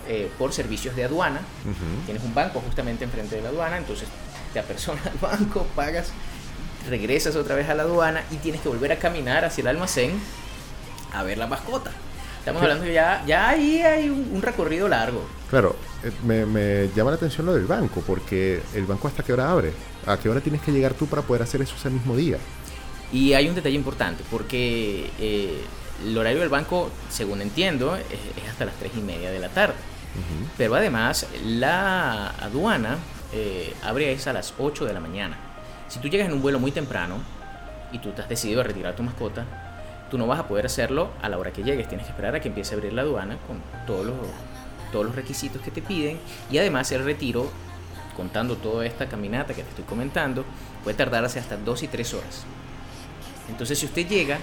[0.08, 1.42] eh, por servicios de aduana.
[2.06, 4.08] Tienes un banco justamente enfrente de la aduana, entonces
[4.54, 6.12] te apersonas al banco, pagas,
[6.90, 10.20] regresas otra vez a la aduana y tienes que volver a caminar hacia el almacén
[11.14, 11.92] a ver la mascota.
[12.48, 15.28] Estamos hablando que ya, ya ahí hay un, un recorrido largo.
[15.50, 19.34] Claro, eh, me, me llama la atención lo del banco, porque el banco hasta qué
[19.34, 19.74] hora abre.
[20.06, 22.38] ¿A qué hora tienes que llegar tú para poder hacer eso ese mismo día?
[23.12, 25.62] Y hay un detalle importante, porque eh,
[26.06, 28.04] el horario del banco, según entiendo, es,
[28.42, 29.76] es hasta las 3 y media de la tarde.
[30.58, 32.98] Pero además, la aduana
[33.34, 35.38] eh, abre es a las 8 de la mañana.
[35.90, 37.18] Si tú llegas en un vuelo muy temprano
[37.92, 39.46] y tú te has decidido a retirar tu mascota,
[40.10, 41.88] tú no vas a poder hacerlo a la hora que llegues.
[41.88, 44.16] Tienes que esperar a que empiece a abrir la aduana con todos los,
[44.92, 46.20] todos los requisitos que te piden.
[46.52, 47.50] Y además el retiro,
[48.16, 50.46] contando toda esta caminata que te estoy comentando,
[50.84, 52.46] puede tardarse hasta 2 y 3 horas.
[53.50, 54.40] Entonces si usted llega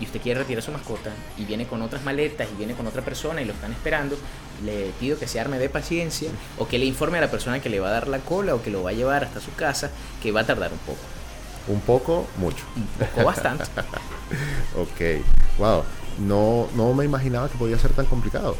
[0.00, 3.02] y usted quiere retirar su mascota y viene con otras maletas y viene con otra
[3.02, 4.16] persona y lo están esperando,
[4.64, 7.68] le pido que se arme de paciencia o que le informe a la persona que
[7.68, 9.90] le va a dar la cola o que lo va a llevar hasta su casa
[10.22, 11.17] que va a tardar un poco.
[11.66, 12.64] Un poco, mucho.
[12.76, 13.64] Un poco bastante.
[14.76, 15.24] Ok.
[15.58, 15.82] Wow.
[16.18, 18.56] No, no me imaginaba que podía ser tan complicado.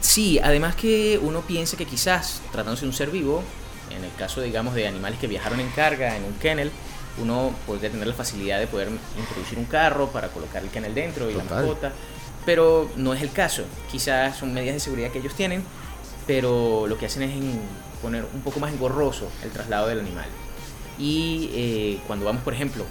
[0.00, 3.42] Sí, además que uno piensa que quizás tratándose de un ser vivo,
[3.90, 6.70] en el caso digamos de animales que viajaron en carga en un kennel,
[7.18, 8.88] uno podría tener la facilidad de poder
[9.18, 11.92] introducir un carro para colocar el kennel dentro y la mascota,
[12.46, 13.64] pero no es el caso.
[13.90, 15.62] Quizás son medidas de seguridad que ellos tienen,
[16.26, 17.60] pero lo que hacen es en-
[18.02, 20.26] poner un poco más engorroso el traslado del animal.
[21.00, 22.84] Y eh, cuando vamos, por ejemplo,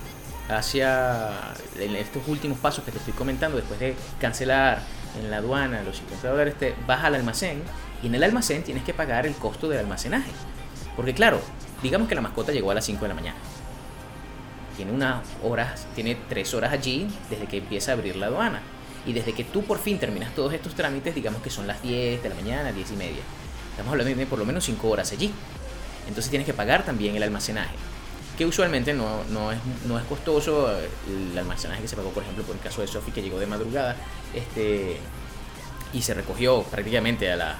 [0.49, 4.81] hacia estos últimos pasos que te estoy comentando, después de cancelar
[5.19, 7.61] en la aduana los 50 dólares, te vas al almacén
[8.01, 10.31] y en el almacén tienes que pagar el costo del almacenaje.
[10.95, 11.39] Porque claro,
[11.83, 13.37] digamos que la mascota llegó a las 5 de la mañana.
[14.75, 18.61] Tiene unas horas, tiene 3 horas allí desde que empieza a abrir la aduana.
[19.05, 22.23] Y desde que tú por fin terminas todos estos trámites, digamos que son las 10
[22.23, 23.21] de la mañana, 10 y media.
[23.71, 25.31] Estamos hablando de por lo menos 5 horas allí.
[26.07, 27.75] Entonces tienes que pagar también el almacenaje.
[28.39, 32.43] Que usualmente no, no, es, no es costoso el almacenaje que se pagó, por ejemplo,
[32.45, 33.97] por el caso de Sophie, que llegó de madrugada
[34.33, 34.97] este,
[35.93, 37.55] y se recogió prácticamente a las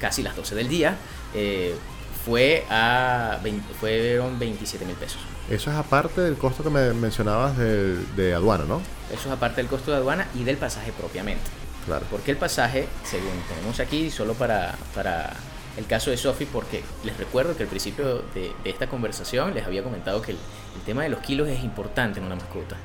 [0.00, 0.96] casi las 12 del día.
[1.32, 1.76] eh,
[2.24, 5.20] fue a 20 fueron 27 mil pesos.
[5.48, 8.82] Eso es aparte del costo que me mencionabas de, de aduana, ¿no?
[9.12, 11.44] Eso es aparte del costo de aduana y del pasaje propiamente.
[11.86, 12.04] Claro.
[12.10, 15.34] Porque el pasaje, según tenemos aquí, solo para, para
[15.76, 19.66] el caso de Sophie, porque les recuerdo que al principio de, de esta conversación les
[19.66, 20.38] había comentado que el,
[20.74, 22.76] el tema de los kilos es importante en una mascota.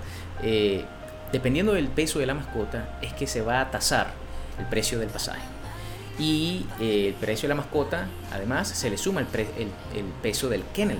[0.44, 0.84] Eh,
[1.32, 4.14] dependiendo del peso de la mascota, es que se va a tasar
[4.60, 5.42] el precio del pasaje.
[6.20, 9.28] Y eh, el precio de la mascota, además, se le suma el,
[9.58, 11.00] el peso del kennel.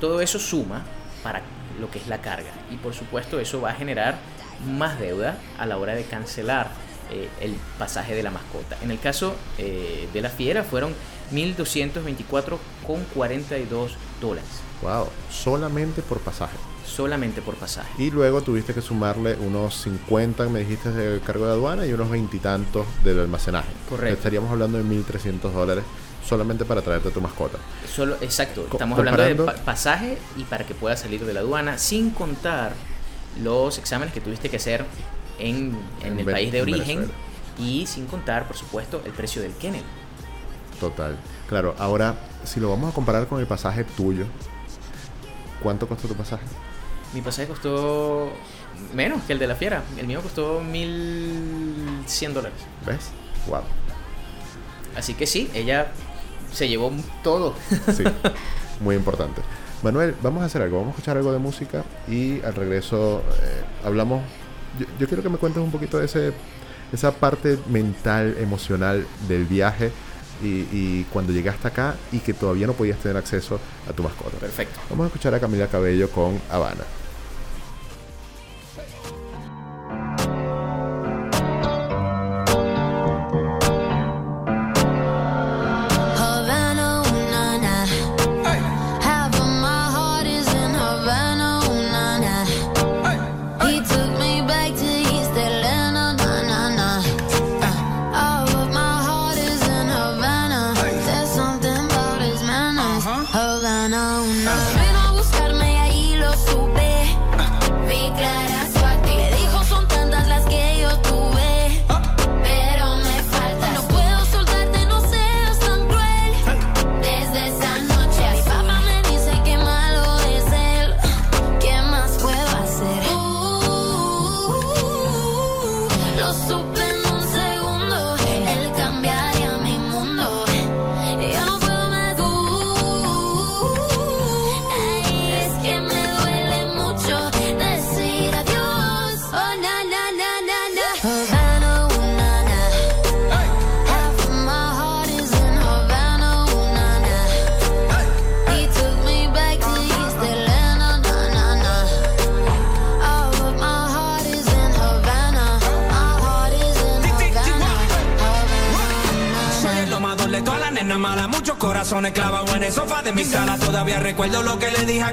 [0.00, 0.82] Todo eso suma
[1.22, 1.42] para
[1.80, 2.50] lo que es la carga.
[2.70, 4.16] Y por supuesto eso va a generar
[4.64, 6.70] más deuda a la hora de cancelar
[7.12, 8.78] eh, el pasaje de la mascota.
[8.82, 10.94] En el caso eh, de la fiera fueron
[11.30, 14.48] 1.224,42 dólares.
[14.80, 16.56] Wow, solamente por pasaje.
[16.86, 17.90] Solamente por pasaje.
[17.98, 22.08] Y luego tuviste que sumarle unos 50, me dijiste, de cargo de aduana y unos
[22.08, 23.68] veintitantos del almacenaje.
[23.90, 24.14] Correcto.
[24.14, 25.84] Estaríamos hablando de 1.300 dólares
[26.26, 27.58] solamente para traerte tu mascota.
[27.94, 32.08] Solo, exacto, estamos hablando de pasaje y para que pueda salir de la aduana, sin
[32.10, 32.72] contar
[33.42, 34.86] los exámenes que tuviste que hacer
[35.42, 37.10] en, el país de origen
[37.58, 39.82] y sin contar, por supuesto, el precio del kennel.
[40.80, 41.16] Total.
[41.48, 44.24] Claro, ahora, si lo vamos a comparar con el pasaje tuyo,
[45.62, 46.44] ¿cuánto costó tu pasaje?
[47.12, 48.32] Mi pasaje costó
[48.94, 49.82] menos que el de la fiera.
[49.98, 52.58] El mío costó 1100 dólares.
[52.86, 53.10] ¿Ves?
[53.48, 53.62] Wow.
[54.96, 55.88] Así que sí, ella
[56.52, 57.54] se llevó todo.
[57.92, 58.04] Sí,
[58.80, 59.42] muy importante.
[59.82, 63.62] Manuel, vamos a hacer algo, vamos a escuchar algo de música y al regreso eh,
[63.84, 64.22] hablamos.
[64.98, 66.32] Yo, quiero que me cuentes un poquito de ese,
[66.92, 69.92] esa parte mental, emocional del viaje
[70.42, 74.38] y, y, cuando llegaste acá y que todavía no podías tener acceso a tu mascota.
[74.38, 74.80] Perfecto.
[74.90, 76.84] Vamos a escuchar a Camila Cabello con Habana.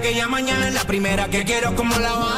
[0.10, 0.72] Aquella mañana.
[0.72, 2.29] La primera que quiero como la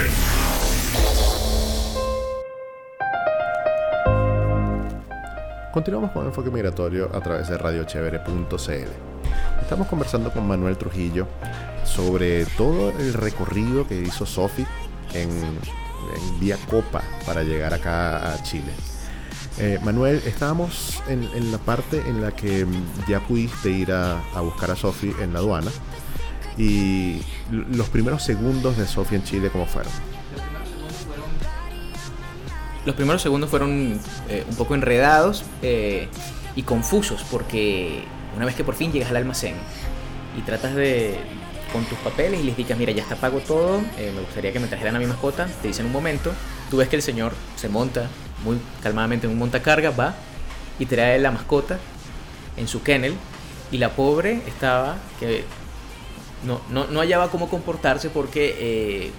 [5.72, 8.90] Continuamos con el enfoque migratorio a través de radiochevere.cl.
[9.62, 11.28] Estamos conversando con Manuel Trujillo
[11.86, 14.66] sobre todo el recorrido que hizo Sofi
[15.14, 18.74] en, en vía Copa para llegar acá a Chile.
[19.60, 22.66] Eh, Manuel, estábamos en, la parte en la que
[23.08, 25.72] ya pudiste ir a, buscar a Sofi en la aduana.
[26.58, 27.22] Y
[27.52, 29.92] los primeros segundos de Sofi en Chile, ¿cómo fueron?
[32.86, 36.08] Los primeros segundos fueron eh, un poco enredados eh,
[36.56, 38.04] y confusos porque
[38.36, 39.56] una vez que por fin llegas al almacén
[40.38, 41.20] y tratas de
[41.74, 44.68] con tus papeles y les digas, mira, ya está pago todo, me gustaría que me
[44.68, 46.32] trajeran a mi mascota, te dicen un momento,
[46.72, 48.08] tú ves que el señor se monta
[48.44, 50.16] muy calmadamente en un montacarga, va
[50.80, 51.80] y trae la mascota
[52.56, 53.16] en su kennel
[53.72, 55.44] y la pobre estaba que
[56.46, 59.12] no, no, hallaba cómo comportarse porque eh,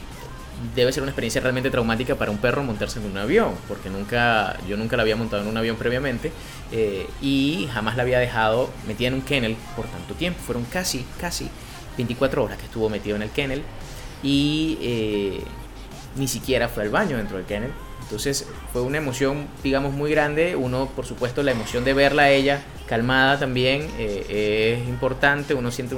[0.75, 4.57] debe ser una experiencia realmente traumática para un perro montarse en un avión, porque nunca,
[4.69, 6.33] yo nunca la había montado en un avión previamente
[6.73, 10.41] eh, y jamás la había dejado metida en un kennel por tanto tiempo.
[10.45, 11.49] Fueron casi, casi
[11.97, 13.63] 24 horas que estuvo metido en el kennel
[14.23, 15.41] y eh,
[16.17, 17.73] ni siquiera fue al baño dentro del kennel.
[18.09, 20.57] Entonces fue una emoción, digamos, muy grande.
[20.57, 25.53] Uno, por supuesto, la emoción de verla a ella calmada también eh, es importante.
[25.53, 25.95] Uno siente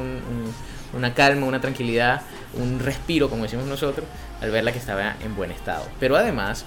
[0.92, 2.22] una calma, una tranquilidad,
[2.54, 4.04] un respiro, como decimos nosotros,
[4.40, 5.86] al verla que estaba en buen estado.
[6.00, 6.64] Pero además,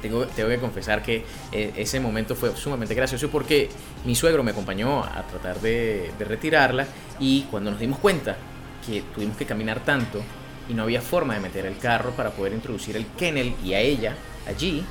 [0.00, 3.68] tengo, tengo que confesar que eh, ese momento fue sumamente gracioso porque
[4.06, 6.86] mi suegro me acompañó a tratar de, de retirarla
[7.20, 8.38] y cuando nos dimos cuenta
[8.86, 10.22] que tuvimos que caminar tanto
[10.66, 13.80] y no había forma de meter el carro para poder introducir el kennel y a
[13.80, 14.84] ella allí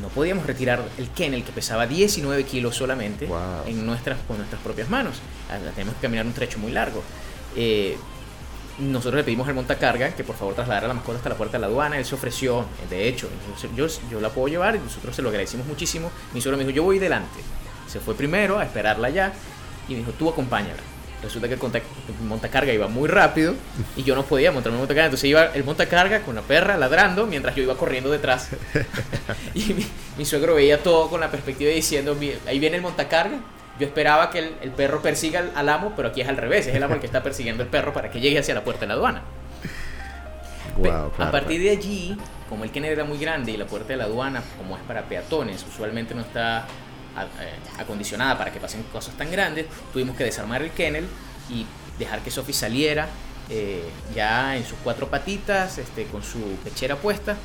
[0.00, 3.28] no podíamos retirar el kennel que pesaba 19 kilos solamente
[3.66, 5.16] en nuestras, con nuestras propias manos.
[5.50, 7.02] Ah, tenemos que caminar un trecho muy largo.
[7.56, 7.96] Eh,
[8.78, 11.60] nosotros le pedimos al montacarga que por favor trasladara la mascota hasta la puerta de
[11.60, 11.98] la aduana.
[11.98, 13.28] Él se ofreció, de hecho,
[13.76, 16.10] yo, yo la puedo llevar y nosotros se lo agradecimos muchísimo.
[16.32, 17.40] Mi suegro me dijo, yo voy delante.
[17.86, 19.32] Se fue primero a esperarla allá
[19.88, 20.80] y me dijo, tú acompáñala.
[21.22, 21.60] Resulta que el
[22.26, 23.54] montacarga iba muy rápido
[23.94, 25.06] y yo no podía montarme el montacarga.
[25.06, 28.48] Entonces iba el montacarga con la perra ladrando mientras yo iba corriendo detrás.
[29.54, 29.74] y
[30.16, 32.16] mi, suegro veía todo con la perspectiva diciendo,
[32.46, 33.38] ahí viene el montacarga.
[33.78, 36.66] Yo esperaba que el, perro persiga al, amo, pero aquí es al revés.
[36.66, 38.82] Es el amo el que está persiguiendo al perro para que llegue hacia la puerta
[38.82, 39.22] de la aduana.
[41.18, 42.16] a partir de allí,
[42.48, 45.02] como el Kennedy era muy grande y la puerta de la aduana, como es para
[45.02, 46.66] peatones, usualmente no está
[47.78, 51.06] acondicionada para que pasen cosas tan grandes, tuvimos que desarmar el kennel
[51.48, 51.66] y
[51.98, 53.08] dejar que Sophie saliera
[53.48, 57.36] eh, ya en sus cuatro patitas, este, con su pechera puesta,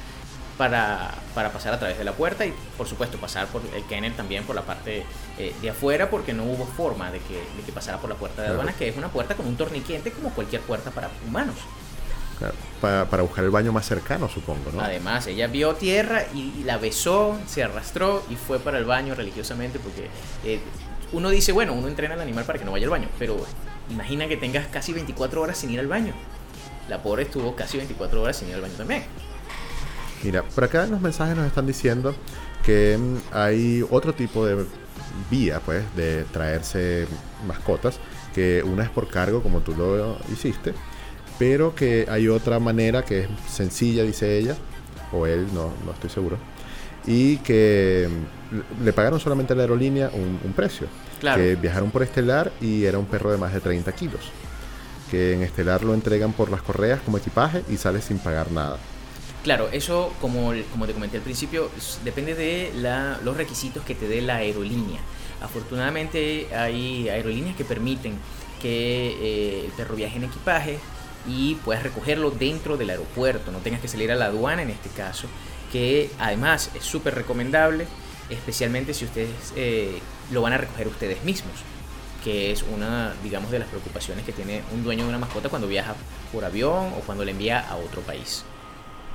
[0.57, 4.13] para, para, pasar a través de la puerta y por supuesto pasar por el kennel
[4.13, 5.03] también por la parte
[5.37, 8.41] eh, de afuera porque no hubo forma de que, de que pasara por la puerta
[8.41, 11.55] de aduana, que es una puerta con un torniquete como cualquier puerta para humanos
[12.81, 14.81] para, buscar el baño más cercano, supongo, ¿no?
[14.81, 19.79] Además, ella vio tierra y, la besó, se arrastró y fue para el baño religiosamente
[19.79, 20.09] porque
[20.43, 20.59] eh,
[21.13, 23.37] uno dice, bueno, uno entrena al animal para que no vaya al baño, pero
[23.89, 26.13] imagina que tengas casi 24 horas sin ir al baño.
[26.89, 29.03] La pobre estuvo casi 24 horas sin ir al baño también.
[30.23, 32.15] Mira, por acá en los mensajes nos están diciendo
[32.63, 34.65] que mm, hay otro tipo de
[35.29, 37.07] vía, pues, de traerse
[37.47, 37.99] mascotas,
[38.33, 40.73] que una es por cargo, como tú lo hiciste,
[41.37, 44.55] pero que hay otra manera que es sencilla, dice ella,
[45.11, 46.37] o él, no, no estoy seguro,
[47.07, 48.09] y que
[48.51, 50.87] mm, le pagaron solamente a la aerolínea un, precio.
[51.19, 51.41] Claro.
[51.41, 54.31] Que viajaron por Estelar y era un perro de más de 30 kilos.
[55.09, 58.77] Que en Estelar lo entregan por las correas como equipaje y sale sin pagar nada.
[59.43, 61.69] Claro, eso como, como te comenté al principio,
[62.03, 64.99] depende de la, los requisitos que te dé la aerolínea.
[65.41, 68.17] Afortunadamente hay aerolíneas que permiten
[68.59, 70.79] que eh, el perro viaje en equipaje,
[71.27, 74.89] y puedes recogerlo dentro del aeropuerto, no tengas que salir a la aduana en este
[74.89, 75.27] caso,
[75.71, 77.87] que además es súper recomendable,
[78.29, 79.99] especialmente si ustedes eh,
[80.31, 81.53] lo van a recoger ustedes mismos,
[82.23, 85.67] que es una, digamos, de las preocupaciones que tiene un dueño de una mascota cuando
[85.67, 85.95] viaja
[86.31, 88.43] por avión o cuando le envía a otro país.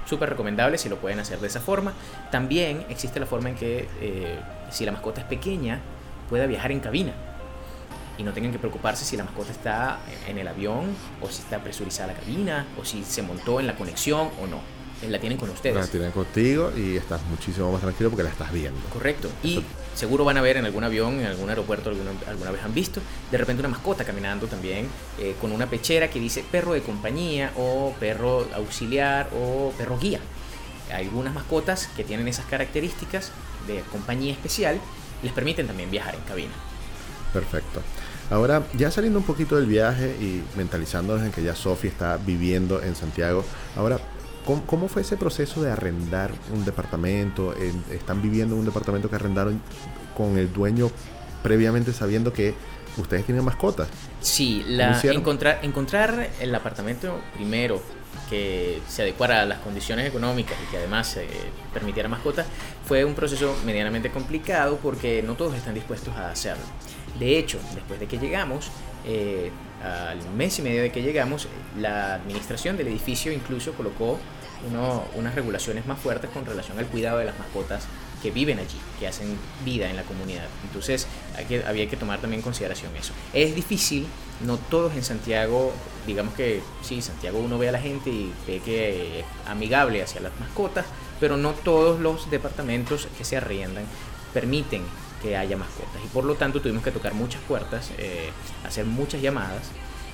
[0.08, 1.92] Súper recomendable si lo pueden hacer de esa forma.
[2.30, 4.40] También existe la forma en que eh,
[4.70, 5.80] si la mascota es pequeña,
[6.28, 7.12] pueda viajar en cabina
[8.20, 9.98] y no tengan que preocuparse si la mascota está
[10.28, 13.74] en el avión o si está presurizada la cabina o si se montó en la
[13.74, 14.60] conexión o no.
[15.08, 15.76] La tienen con ustedes.
[15.76, 18.78] La tienen contigo y estás muchísimo más tranquilo porque la estás viendo.
[18.92, 19.30] Correcto.
[19.42, 19.64] Y
[19.94, 23.00] seguro van a ver en algún avión, en algún aeropuerto, alguna, alguna vez han visto,
[23.30, 24.86] de repente una mascota caminando también
[25.18, 30.20] eh, con una pechera que dice perro de compañía o perro auxiliar o perro guía.
[30.92, 33.32] Hay algunas mascotas que tienen esas características
[33.66, 34.78] de compañía especial
[35.22, 36.52] les permiten también viajar en cabina.
[37.32, 37.82] Perfecto.
[38.30, 42.80] Ahora, ya saliendo un poquito del viaje y mentalizándonos en que ya Sofi está viviendo
[42.82, 43.44] en Santiago,
[43.76, 43.98] ahora,
[44.44, 47.54] ¿cómo, fue ese proceso de arrendar un departamento?
[47.90, 49.60] ¿Están viviendo en un departamento que arrendaron
[50.16, 50.90] con el dueño
[51.42, 52.54] previamente sabiendo que
[52.96, 53.88] ustedes tienen mascotas.
[54.20, 57.80] Sí, la, encontrar, encontrar el apartamento primero
[58.28, 61.26] que se adecuara a las condiciones económicas y que además eh,
[61.72, 62.46] permitiera mascotas
[62.84, 66.62] fue un proceso medianamente complicado porque no todos están dispuestos a hacerlo.
[67.18, 68.70] De hecho, después de que llegamos,
[69.04, 69.50] eh,
[69.82, 71.48] al mes y medio de que llegamos,
[71.78, 74.18] la administración del edificio incluso colocó
[75.16, 77.86] unas regulaciones más fuertes con relación al cuidado de las mascotas
[78.22, 80.44] que viven allí, que hacen vida en la comunidad.
[80.64, 81.06] Entonces
[81.66, 83.14] había que tomar también en consideración eso.
[83.32, 84.06] Es difícil,
[84.44, 85.72] no todos en Santiago,
[86.06, 90.20] digamos que sí, Santiago uno ve a la gente y ve que es amigable hacia
[90.20, 90.84] las mascotas,
[91.18, 93.84] pero no todos los departamentos que se arriendan
[94.34, 94.82] permiten
[95.20, 96.02] que haya mascotas.
[96.04, 98.30] Y por lo tanto tuvimos que tocar muchas puertas, eh,
[98.64, 99.70] hacer muchas llamadas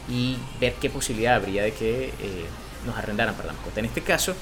[0.08, 2.46] y ver qué posibilidad habría de que eh,
[2.84, 3.80] nos arrendaran para la mascota.
[3.80, 4.34] En este caso,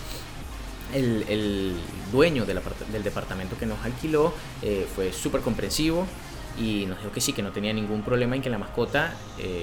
[0.92, 1.76] el,
[2.12, 2.60] dueño del,
[3.02, 6.06] departamento que nos alquiló eh, fue súper comprensivo
[6.56, 9.12] y nos dijo que sí, que no tenía ningún problema en que la mascota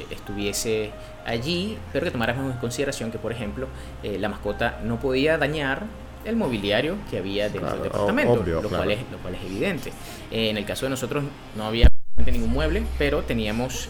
[0.10, 0.92] estuviese
[1.26, 3.68] allí, pero que tomáramos en consideración que, por ejemplo,
[4.04, 5.86] la mascota no podía dañar
[6.26, 9.92] el mobiliario que había dentro del departamento, lo, cual es, lo cual es evidente.
[10.30, 11.24] en el caso de nosotros
[11.56, 11.88] no había
[12.30, 13.90] ningún mueble, pero teníamos,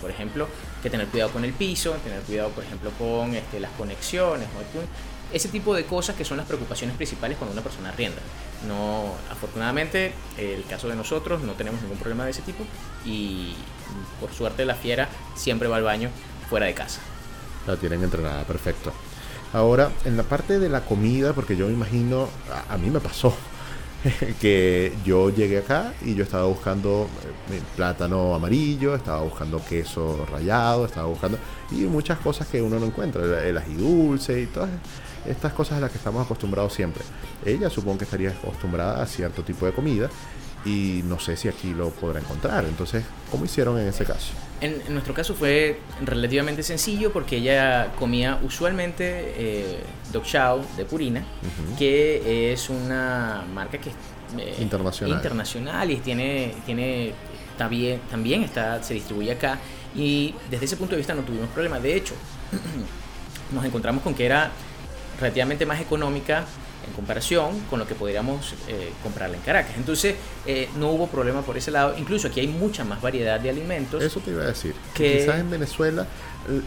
[0.00, 0.48] por ejemplo,
[0.82, 4.48] que tener cuidado con el piso, tener cuidado, por ejemplo, con este, las conexiones,
[5.32, 8.22] ese tipo de cosas que son las preocupaciones principales cuando una persona arrienda.
[8.66, 12.64] No, afortunadamente, el caso de nosotros no tenemos ningún problema de ese tipo
[13.04, 13.54] y
[14.20, 16.10] por suerte la fiera siempre va al baño
[16.48, 17.00] fuera de casa.
[17.66, 18.92] La tienen entrenada, perfecto.
[19.56, 22.28] Ahora, en la parte de la comida, porque yo me imagino,
[22.68, 23.34] a, mí me pasó
[24.40, 27.08] que yo llegué acá y yo estaba buscando
[27.50, 31.38] eh, plátano amarillo, estaba buscando queso rallado, estaba buscando
[31.70, 34.68] y muchas cosas que uno no encuentra, el, el ají dulce y todas
[35.26, 37.02] estas cosas a las que estamos acostumbrados siempre.
[37.42, 40.10] Ella supongo que estaría acostumbrada a cierto tipo de comida
[40.66, 42.64] y no sé si aquí lo podrá encontrar.
[42.64, 44.32] Entonces, ¿cómo hicieron en ese caso?
[44.60, 49.04] En, nuestro caso fue relativamente sencillo porque ella comía usualmente
[49.36, 49.80] eh,
[50.12, 51.24] Dog Chow de Purina,
[51.78, 53.96] que es una marca que es
[54.38, 55.16] eh, internacional.
[55.16, 57.12] internacional y tiene, tiene
[57.56, 59.58] también, también está, se distribuye acá
[59.94, 61.78] y desde ese punto de vista no tuvimos problema.
[61.78, 62.14] De hecho,
[63.54, 64.50] nos encontramos con que era
[65.20, 66.44] relativamente más económica
[66.86, 69.76] en comparación con lo que podríamos eh, comprarla en Caracas.
[69.76, 70.14] Entonces,
[70.46, 71.94] eh, no hubo problema por ese lado.
[71.98, 74.02] Incluso aquí hay mucha más variedad de alimentos.
[74.02, 74.74] Eso te iba a decir.
[74.94, 75.18] Que...
[75.18, 76.06] Quizás en Venezuela,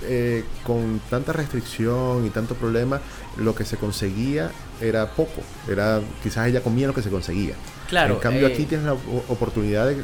[0.04, 3.00] eh, con tanta restricción y tanto problema,
[3.38, 4.52] lo que se conseguía
[4.82, 5.42] era poco.
[5.68, 7.56] Era Quizás ella comía lo que se conseguía.
[7.90, 8.16] Claro.
[8.16, 10.04] En cambio, aquí tienes la oportunidad de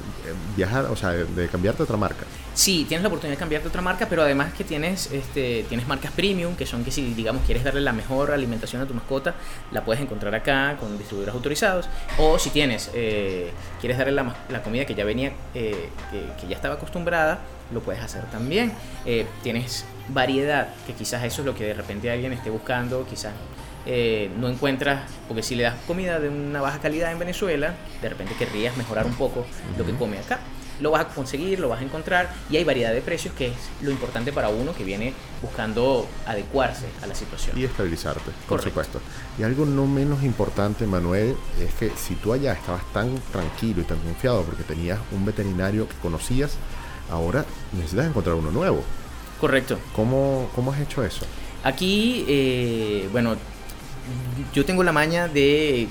[0.58, 2.26] viajar, o sea, de cambiarte a otra marca.
[2.56, 6.12] Sí, tienes la oportunidad de cambiarte otra marca, pero además que tienes, este, tienes marcas
[6.14, 9.36] premium, que son que si, digamos, quieres darle la mejor alimentación a tu mascota,
[9.72, 11.88] la puedes encontrar acá con distribuidores autorizados.
[12.18, 15.90] O si tienes, eh, quieres darle la, la, comida que ya venía, eh,
[16.40, 18.72] que, ya estaba acostumbrada, lo puedes hacer también.
[19.06, 23.34] Eh, tienes variedad, que quizás eso es lo que de repente alguien esté buscando, quizás
[24.38, 28.34] no encuentras, porque si le das comida de una baja calidad en Venezuela, de repente
[28.34, 29.46] querrías mejorar un poco
[29.78, 30.40] lo que come acá
[30.80, 33.54] lo vas a conseguir, lo vas a encontrar y hay variedad de precios que es
[33.82, 37.58] lo importante para uno que viene buscando adecuarse a la situación.
[37.58, 39.00] Y estabilizarte, por supuesto.
[39.38, 43.86] Y algo no menos importante, Manuel, es que si tú allá estabas tan tranquilo y
[43.86, 46.58] tan confiado porque tenías un veterinario que conocías,
[47.10, 48.84] ahora necesitas encontrar uno nuevo.
[49.40, 49.80] Correcto.
[49.96, 51.26] ¿Cómo, cómo has hecho eso?
[51.64, 53.36] Aquí, eh, bueno,
[54.54, 55.88] yo tengo la maña de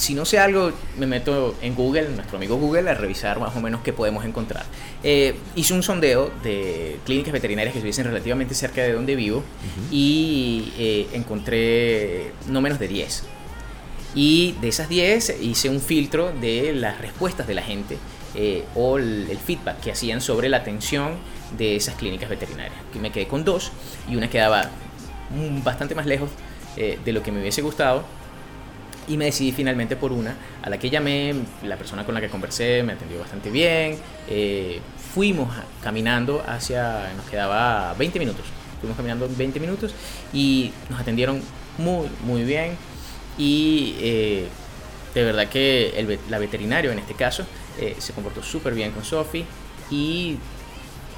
[0.00, 3.60] si no sé algo, me meto en Google, nuestro amigo Google, a revisar más o
[3.60, 4.64] menos qué podemos encontrar.
[5.02, 9.44] Eh, hice un sondeo de clínicas veterinarias que estuviesen relativamente cerca de donde vivo
[9.90, 13.24] y eh, encontré no menos de 10.
[14.14, 17.98] Y de esas 10 hice un filtro de las respuestas de la gente
[18.34, 21.18] eh, o el, el, feedback que hacían sobre la atención
[21.56, 22.78] de esas clínicas veterinarias.
[23.00, 23.72] Me quedé con dos
[24.08, 24.70] y una quedaba
[25.64, 26.30] bastante más lejos
[26.76, 28.04] de lo que me hubiese gustado.
[29.08, 31.34] Y me decidí finalmente por una, a la que llamé,
[31.64, 33.98] la persona con la que conversé me atendió bastante bien,
[34.28, 34.80] eh,
[35.12, 35.48] fuimos
[35.82, 38.44] caminando hacia, nos quedaba 20 minutos,
[38.78, 39.94] fuimos caminando 20 minutos
[40.32, 41.42] y nos atendieron
[41.78, 42.76] muy, muy bien.
[43.36, 44.48] Y eh,
[45.12, 47.44] de verdad que la veterinario en este caso
[47.80, 49.44] eh, se comportó súper bien con Sophie
[49.90, 50.36] y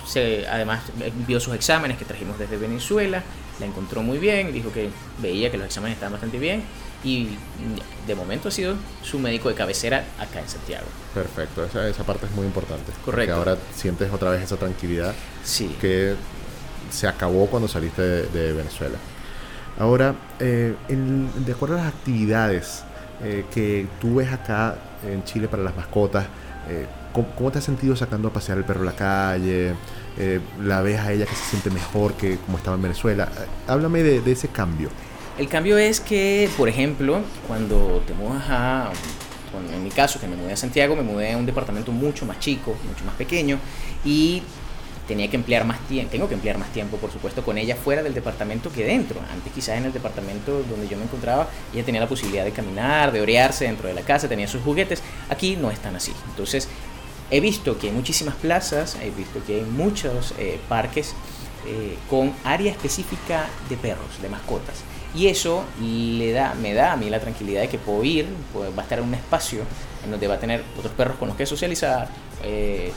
[0.06, 0.82] se, además
[1.26, 3.22] vio sus exámenes que trajimos desde Venezuela,
[3.60, 4.90] la encontró muy bien, dijo que
[5.20, 6.64] veía que los exámenes estaban bastante bien
[7.04, 7.28] y
[8.06, 10.86] de momento ha sido su médico de cabecera acá en Santiago.
[11.14, 12.92] Perfecto, esa, esa parte es muy importante.
[13.04, 13.34] Correcto.
[13.34, 15.74] Ahora sientes otra vez esa tranquilidad sí.
[15.80, 16.14] que
[16.90, 18.98] se acabó cuando saliste de, Venezuela.
[19.78, 22.84] Ahora, eh, de acuerdo a las actividades
[23.22, 26.26] eh, que tú ves acá en Chile para las mascotas,
[26.68, 29.74] eh, ¿Cómo, te has sentido sacando a pasear el perro a la calle?
[30.18, 33.24] Eh, ¿La ves a ella que se siente mejor que como estaba en Venezuela?
[33.24, 34.88] Eh, háblame de, ese cambio.
[35.38, 38.90] El cambio es que, por ejemplo, cuando te mudas a,
[39.74, 42.38] en mi caso, que me mudé a Santiago, me mudé a un departamento mucho más
[42.38, 43.58] chico, mucho más pequeño,
[44.04, 44.42] y
[45.06, 48.02] tenía que emplear más tiempo, tengo que emplear más tiempo, por supuesto, con ella fuera
[48.02, 49.20] del departamento que dentro.
[49.32, 53.12] Antes quizás en el departamento donde yo me encontraba, ella tenía la posibilidad de caminar,
[53.12, 55.02] de orearse dentro de la casa, tenía sus juguetes.
[55.28, 56.12] Aquí no es tan así.
[56.28, 56.68] Entonces,
[57.32, 61.14] he visto que hay muchísimas plazas, he visto que hay muchos eh, parques
[61.66, 64.82] eh, con área específica de perros, de mascotas.
[65.14, 68.70] Y eso le da, me da a mí la tranquilidad de que puedo ir, pues,
[68.76, 69.60] va a estar en un espacio
[70.04, 72.08] en donde va a tener otros perros con los que socializar,
[72.44, 72.92] eh,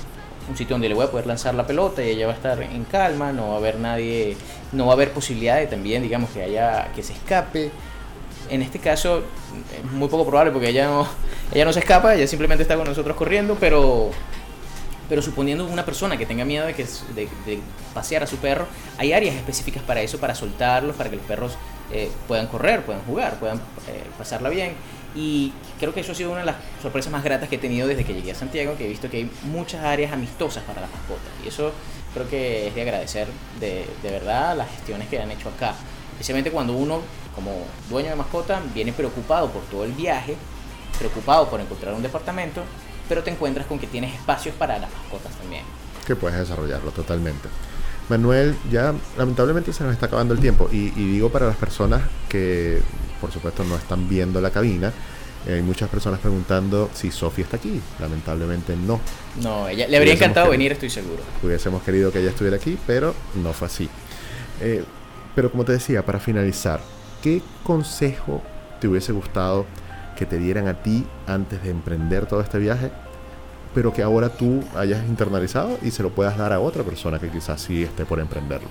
[0.50, 2.62] un sitio donde le voy a poder lanzar la pelota y ella va a estar
[2.62, 4.36] en calma, no va a haber nadie,
[4.74, 7.72] no va a haber posibilidad de también, digamos, que haya, que se escape.
[8.50, 9.24] En este caso
[9.78, 11.08] es muy poco probable porque ella no,
[11.54, 14.12] ella no se escapa, ella simplemente está con nosotros corriendo, pero,
[15.10, 16.86] pero suponiendo una persona que tenga miedo de, que,
[17.16, 17.60] de,
[17.94, 21.58] pasear a su perro, hay áreas específicas para eso, para soltarlos, para que los perros
[21.92, 24.74] eh, puedan correr, puedan jugar, puedan eh, pasarla bien.
[25.16, 27.88] Y creo que eso ha sido una de las sorpresas más gratas que he tenido
[27.88, 30.92] desde que llegué a Santiago, que he visto que hay muchas áreas amistosas para las
[30.92, 31.32] mascotas.
[31.44, 31.72] Y eso
[32.14, 33.28] creo que es de agradecer
[33.60, 35.74] de, de verdad las gestiones que han hecho acá.
[36.12, 37.02] Especialmente cuando uno,
[37.36, 40.36] como dueño de mascota, viene preocupado por todo el viaje,
[40.98, 42.64] preocupado por encontrar un departamento,
[43.08, 45.64] pero te encuentras con que tienes espacios para las mascotas también.
[46.08, 47.50] Que puedes desarrollarlo totalmente.
[48.10, 52.82] Manuel, ya lamentablemente se nos está acabando el tiempo y, digo para las personas que
[53.20, 54.94] por supuesto no están viendo la cabina,
[55.48, 57.80] hay muchas personas preguntando si Sofía está aquí.
[58.00, 59.00] Lamentablemente no.
[59.42, 61.22] No, ella, le habría encantado venir, estoy seguro.
[61.44, 63.90] Hubiésemos querido que ella estuviera aquí, pero no fue así.
[64.62, 64.84] Eh,
[65.36, 66.80] pero como te decía, para finalizar,
[67.26, 68.44] ¿qué consejo
[68.80, 69.66] te hubiese gustado
[70.16, 72.92] que te dieran a ti antes de emprender todo este viaje
[73.74, 77.30] pero que ahora tú hayas internalizado y se lo puedas dar a otra persona que
[77.30, 78.70] quizás sí esté por emprenderlo?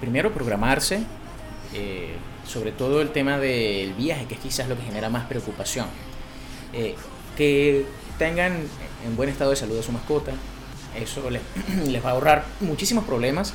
[0.00, 1.00] Primero, programarse,
[1.74, 2.14] eh,
[2.46, 5.86] sobre todo el tema del viaje, que es quizás lo que genera más preocupación.
[6.72, 6.94] Eh,
[7.36, 7.84] que
[8.16, 8.52] tengan
[9.04, 10.32] en buen estado de salud a su mascota,
[10.96, 11.42] eso les,
[11.88, 13.52] les va a ahorrar muchísimos problemas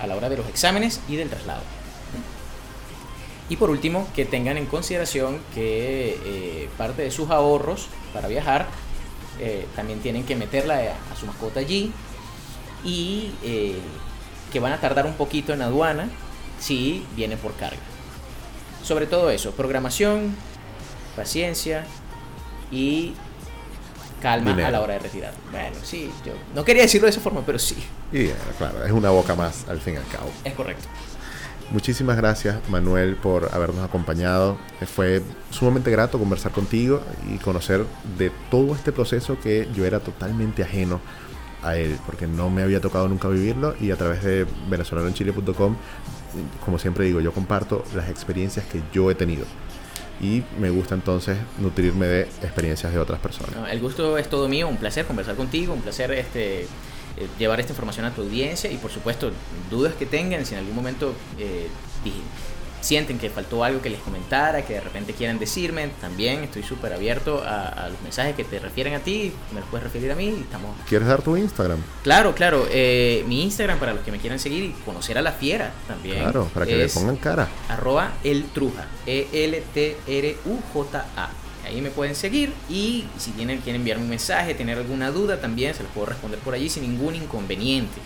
[0.00, 1.60] a la hora de los exámenes y del traslado.
[3.50, 8.68] Y por último, que tengan en consideración que eh, parte de sus ahorros para viajar
[9.40, 11.92] eh, también tienen que meterla a, su mascota allí
[12.84, 13.74] y eh,
[14.52, 16.08] que van a tardar un poquito en aduana
[16.60, 17.80] si viene por carga.
[18.84, 20.36] Sobre todo eso, programación,
[21.16, 21.84] paciencia
[22.70, 23.14] y
[24.22, 25.34] calma a la hora de retirar.
[25.50, 27.76] Bueno, sí, yo no quería decirlo de esa forma, pero sí.
[28.12, 28.28] Y
[28.58, 30.30] claro, es una boca más al fin y al cabo.
[30.44, 30.86] Es correcto.
[31.70, 34.58] Muchísimas gracias Manuel por habernos acompañado.
[34.92, 37.00] Fue sumamente grato conversar contigo
[37.32, 37.84] y conocer
[38.18, 41.00] de todo este proceso que yo era totalmente ajeno
[41.62, 45.76] a él, porque no me había tocado nunca vivirlo y a través de venezolanoenchile.com,
[46.64, 49.44] como siempre digo, yo comparto las experiencias que yo he tenido
[50.20, 53.70] y me gusta entonces nutrirme de experiencias de otras personas.
[53.70, 56.66] el gusto es todo mío, un placer conversar contigo, un placer este
[57.16, 59.30] eh, llevar esta información a tu audiencia y por supuesto
[59.70, 61.68] dudas que tengan, si en algún momento eh,
[62.80, 66.92] sienten que faltó algo que les comentara, que de repente quieran decirme, también estoy súper
[66.92, 70.28] abierto a, los mensajes que te refieren a ti, me los puedes referir a mí
[70.28, 70.74] y estamos...
[70.88, 71.78] ¿Quieres dar tu Instagram?
[72.02, 75.32] Claro, claro, eh, mi Instagram para los que me quieran seguir y conocer a la
[75.32, 76.22] fiera también.
[76.22, 77.48] Claro, para que le pongan cara.
[77.68, 80.10] Arroba el truja, E-L-T-R-U-J-A.
[81.70, 85.72] Ahí me pueden seguir y si tienen, quieren enviarme un mensaje, tener alguna duda también,
[85.72, 88.00] se los puedo responder por allí sin ningún inconveniente.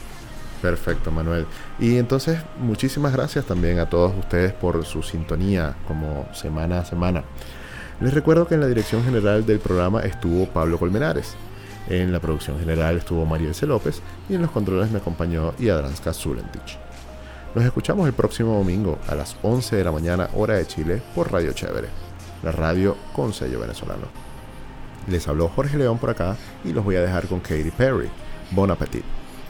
[0.60, 1.46] Perfecto, Manuel.
[1.78, 7.24] Y entonces, muchísimas gracias también a todos ustedes por su sintonía como semana a semana.
[8.02, 11.34] Les recuerdo que en la dirección general del programa estuvo Pablo Colmenares.
[11.88, 13.66] En la producción general estuvo C.
[13.66, 16.78] López y en los controles me acompañó Iadranska Zulentich.
[17.54, 21.32] Nos escuchamos el próximo domingo a las 11 de la mañana hora de Chile por
[21.32, 22.13] Radio Chévere
[22.44, 24.06] la radio con sello venezolano.
[25.08, 28.08] Les habló Jorge León por acá y los voy a dejar con Katy Perry.
[28.50, 29.04] Bon appetit.